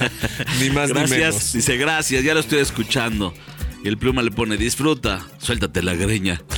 Ni 0.60 0.70
más 0.70 0.88
ni 0.88 0.94
Gracias. 0.94 1.10
menos. 1.10 1.52
Dice, 1.52 1.76
gracias, 1.76 2.24
ya 2.24 2.32
lo 2.32 2.40
estoy 2.40 2.60
escuchando. 2.60 3.34
Y 3.82 3.88
el 3.88 3.96
pluma 3.96 4.22
le 4.22 4.30
pone, 4.30 4.56
disfruta, 4.56 5.26
suéltate 5.38 5.82
la 5.82 5.94
greña. 5.94 6.42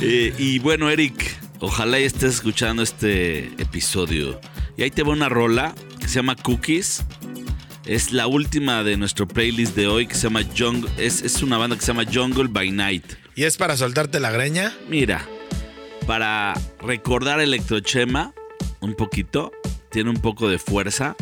Eh, 0.00 0.34
y 0.38 0.58
bueno, 0.58 0.90
Eric, 0.90 1.36
ojalá 1.60 1.98
y 1.98 2.04
estés 2.04 2.34
escuchando 2.34 2.82
este 2.82 3.46
episodio. 3.60 4.40
Y 4.76 4.82
ahí 4.82 4.90
te 4.90 5.02
va 5.02 5.12
una 5.12 5.28
rola 5.28 5.74
que 5.98 6.06
se 6.06 6.16
llama 6.16 6.36
Cookies. 6.36 7.04
Es 7.84 8.12
la 8.12 8.26
última 8.26 8.84
de 8.84 8.96
nuestro 8.96 9.26
playlist 9.26 9.74
de 9.74 9.86
hoy 9.86 10.06
que 10.06 10.14
se 10.14 10.24
llama 10.24 10.42
Jungle. 10.56 10.90
Es, 10.98 11.22
es 11.22 11.42
una 11.42 11.58
banda 11.58 11.76
que 11.76 11.82
se 11.82 11.88
llama 11.88 12.04
Jungle 12.12 12.48
by 12.48 12.70
Night. 12.70 13.04
¿Y 13.34 13.44
es 13.44 13.56
para 13.56 13.76
soltarte 13.76 14.20
la 14.20 14.30
greña? 14.30 14.72
Mira, 14.88 15.26
para 16.06 16.54
recordar 16.80 17.40
Electrochema 17.40 18.32
un 18.80 18.94
poquito, 18.94 19.52
tiene 19.90 20.10
un 20.10 20.20
poco 20.20 20.48
de 20.48 20.58
fuerza 20.58 21.16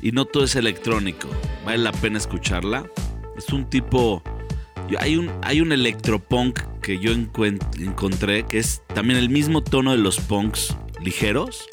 y 0.00 0.12
no 0.12 0.24
todo 0.24 0.44
es 0.44 0.56
electrónico. 0.56 1.28
Vale 1.64 1.78
la 1.78 1.92
pena 1.92 2.18
escucharla. 2.18 2.86
Es 3.36 3.50
un 3.50 3.68
tipo. 3.68 4.22
Hay 4.98 5.16
un, 5.16 5.30
hay 5.42 5.60
un 5.60 5.72
electropunk 5.72 6.60
que 6.80 6.98
yo 7.00 7.12
encontré 7.12 8.44
que 8.46 8.58
es 8.58 8.82
también 8.94 9.18
el 9.18 9.28
mismo 9.28 9.62
tono 9.62 9.90
de 9.90 9.98
los 9.98 10.18
punks 10.20 10.76
ligeros, 11.02 11.66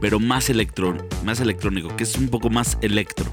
pero 0.00 0.20
más, 0.20 0.50
electro, 0.50 0.96
más 1.24 1.40
electrónico, 1.40 1.94
que 1.96 2.04
es 2.04 2.14
un 2.16 2.28
poco 2.28 2.48
más 2.48 2.78
electro. 2.80 3.26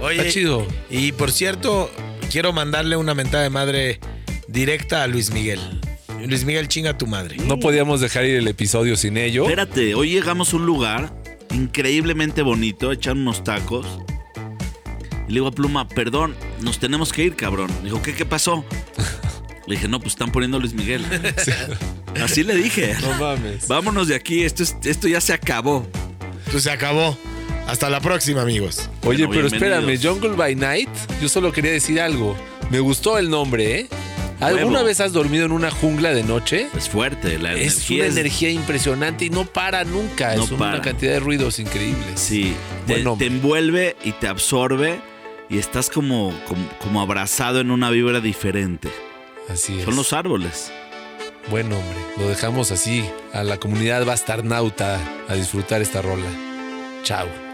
Oye, 0.00 0.18
Está 0.18 0.30
chido. 0.30 0.66
Y 0.88 1.12
por 1.12 1.32
cierto, 1.32 1.90
quiero 2.30 2.52
mandarle 2.52 2.96
una 2.96 3.14
mentada 3.14 3.42
de 3.42 3.50
madre 3.50 4.00
directa 4.46 5.02
a 5.02 5.06
Luis 5.08 5.32
Miguel. 5.32 5.60
Luis 6.26 6.44
Miguel, 6.44 6.68
chinga 6.68 6.96
tu 6.96 7.06
madre. 7.06 7.36
No 7.46 7.58
podíamos 7.58 8.00
dejar 8.00 8.24
ir 8.24 8.36
el 8.36 8.46
episodio 8.46 8.96
sin 8.96 9.16
ello. 9.16 9.44
Espérate, 9.44 9.94
hoy 9.94 10.10
llegamos 10.10 10.52
a 10.52 10.56
un 10.56 10.66
lugar 10.66 11.14
increíblemente 11.52 12.42
bonito, 12.42 12.92
echar 12.92 13.14
unos 13.14 13.42
tacos. 13.42 13.86
Y 15.26 15.32
le 15.32 15.34
digo 15.34 15.48
a 15.48 15.52
Pluma, 15.52 15.88
perdón, 15.88 16.34
nos 16.62 16.78
tenemos 16.78 17.12
que 17.12 17.24
ir, 17.24 17.36
cabrón. 17.36 17.70
Dijo, 17.82 18.00
¿qué, 18.02 18.14
qué 18.14 18.24
pasó? 18.26 18.64
Le 19.66 19.76
dije, 19.76 19.88
no, 19.88 20.00
pues 20.00 20.12
están 20.14 20.32
poniendo 20.32 20.56
a 20.56 20.60
Luis 20.60 20.74
Miguel. 20.74 21.04
Así 22.22 22.42
le 22.42 22.54
dije. 22.56 22.94
No 23.00 23.14
mames. 23.18 23.68
Vámonos 23.68 24.08
de 24.08 24.14
aquí, 24.16 24.42
esto, 24.42 24.62
es- 24.62 24.76
esto 24.84 25.06
ya 25.08 25.20
se 25.20 25.32
acabó. 25.32 25.86
Pues 26.50 26.64
se 26.64 26.70
acabó. 26.70 27.16
Hasta 27.68 27.88
la 27.88 28.00
próxima, 28.00 28.42
amigos. 28.42 28.88
Oye, 29.04 29.26
Bueno, 29.26 29.42
pero 29.42 29.46
espérame. 29.46 29.96
Jungle 30.02 30.30
by 30.36 30.56
Night, 30.56 30.88
yo 31.22 31.28
solo 31.28 31.52
quería 31.52 31.70
decir 31.70 32.00
algo. 32.00 32.36
Me 32.70 32.80
gustó 32.80 33.16
el 33.18 33.30
nombre, 33.30 33.80
¿eh? 33.80 33.88
¿Alguna 34.40 34.82
vez 34.82 35.00
has 35.00 35.12
dormido 35.12 35.44
en 35.44 35.52
una 35.52 35.70
jungla 35.70 36.12
de 36.14 36.24
noche? 36.24 36.66
Es 36.76 36.88
fuerte, 36.88 37.38
la 37.38 37.52
Es 37.52 37.74
energía 37.74 37.96
una 37.98 38.06
es- 38.06 38.16
energía 38.16 38.50
impresionante 38.50 39.24
y 39.26 39.30
no 39.30 39.44
para 39.44 39.84
nunca. 39.84 40.34
No 40.34 40.44
es 40.44 40.50
una 40.50 40.58
para. 40.58 40.80
cantidad 40.80 41.12
de 41.12 41.20
ruidos 41.20 41.58
increíbles. 41.58 42.18
Sí, 42.18 42.54
te, 42.86 42.94
Buen 42.94 43.04
nombre. 43.04 43.28
te 43.28 43.34
envuelve 43.34 43.96
y 44.02 44.12
te 44.12 44.26
absorbe 44.28 44.98
y 45.50 45.58
estás 45.58 45.90
como, 45.90 46.32
como, 46.46 46.68
como 46.78 47.00
abrazado 47.00 47.60
en 47.60 47.70
una 47.70 47.90
vibra 47.90 48.20
diferente. 48.20 48.88
Así 49.48 49.80
es. 49.80 49.84
Son 49.84 49.96
los 49.96 50.12
árboles. 50.12 50.72
Buen 51.50 51.68
nombre. 51.68 51.96
Lo 52.16 52.28
dejamos 52.28 52.70
así 52.70 53.04
a 53.32 53.42
la 53.42 53.58
comunidad 53.58 54.06
bastarnauta 54.06 55.00
a 55.28 55.34
disfrutar 55.34 55.82
esta 55.82 56.00
rola. 56.00 56.30
Chao. 57.02 57.49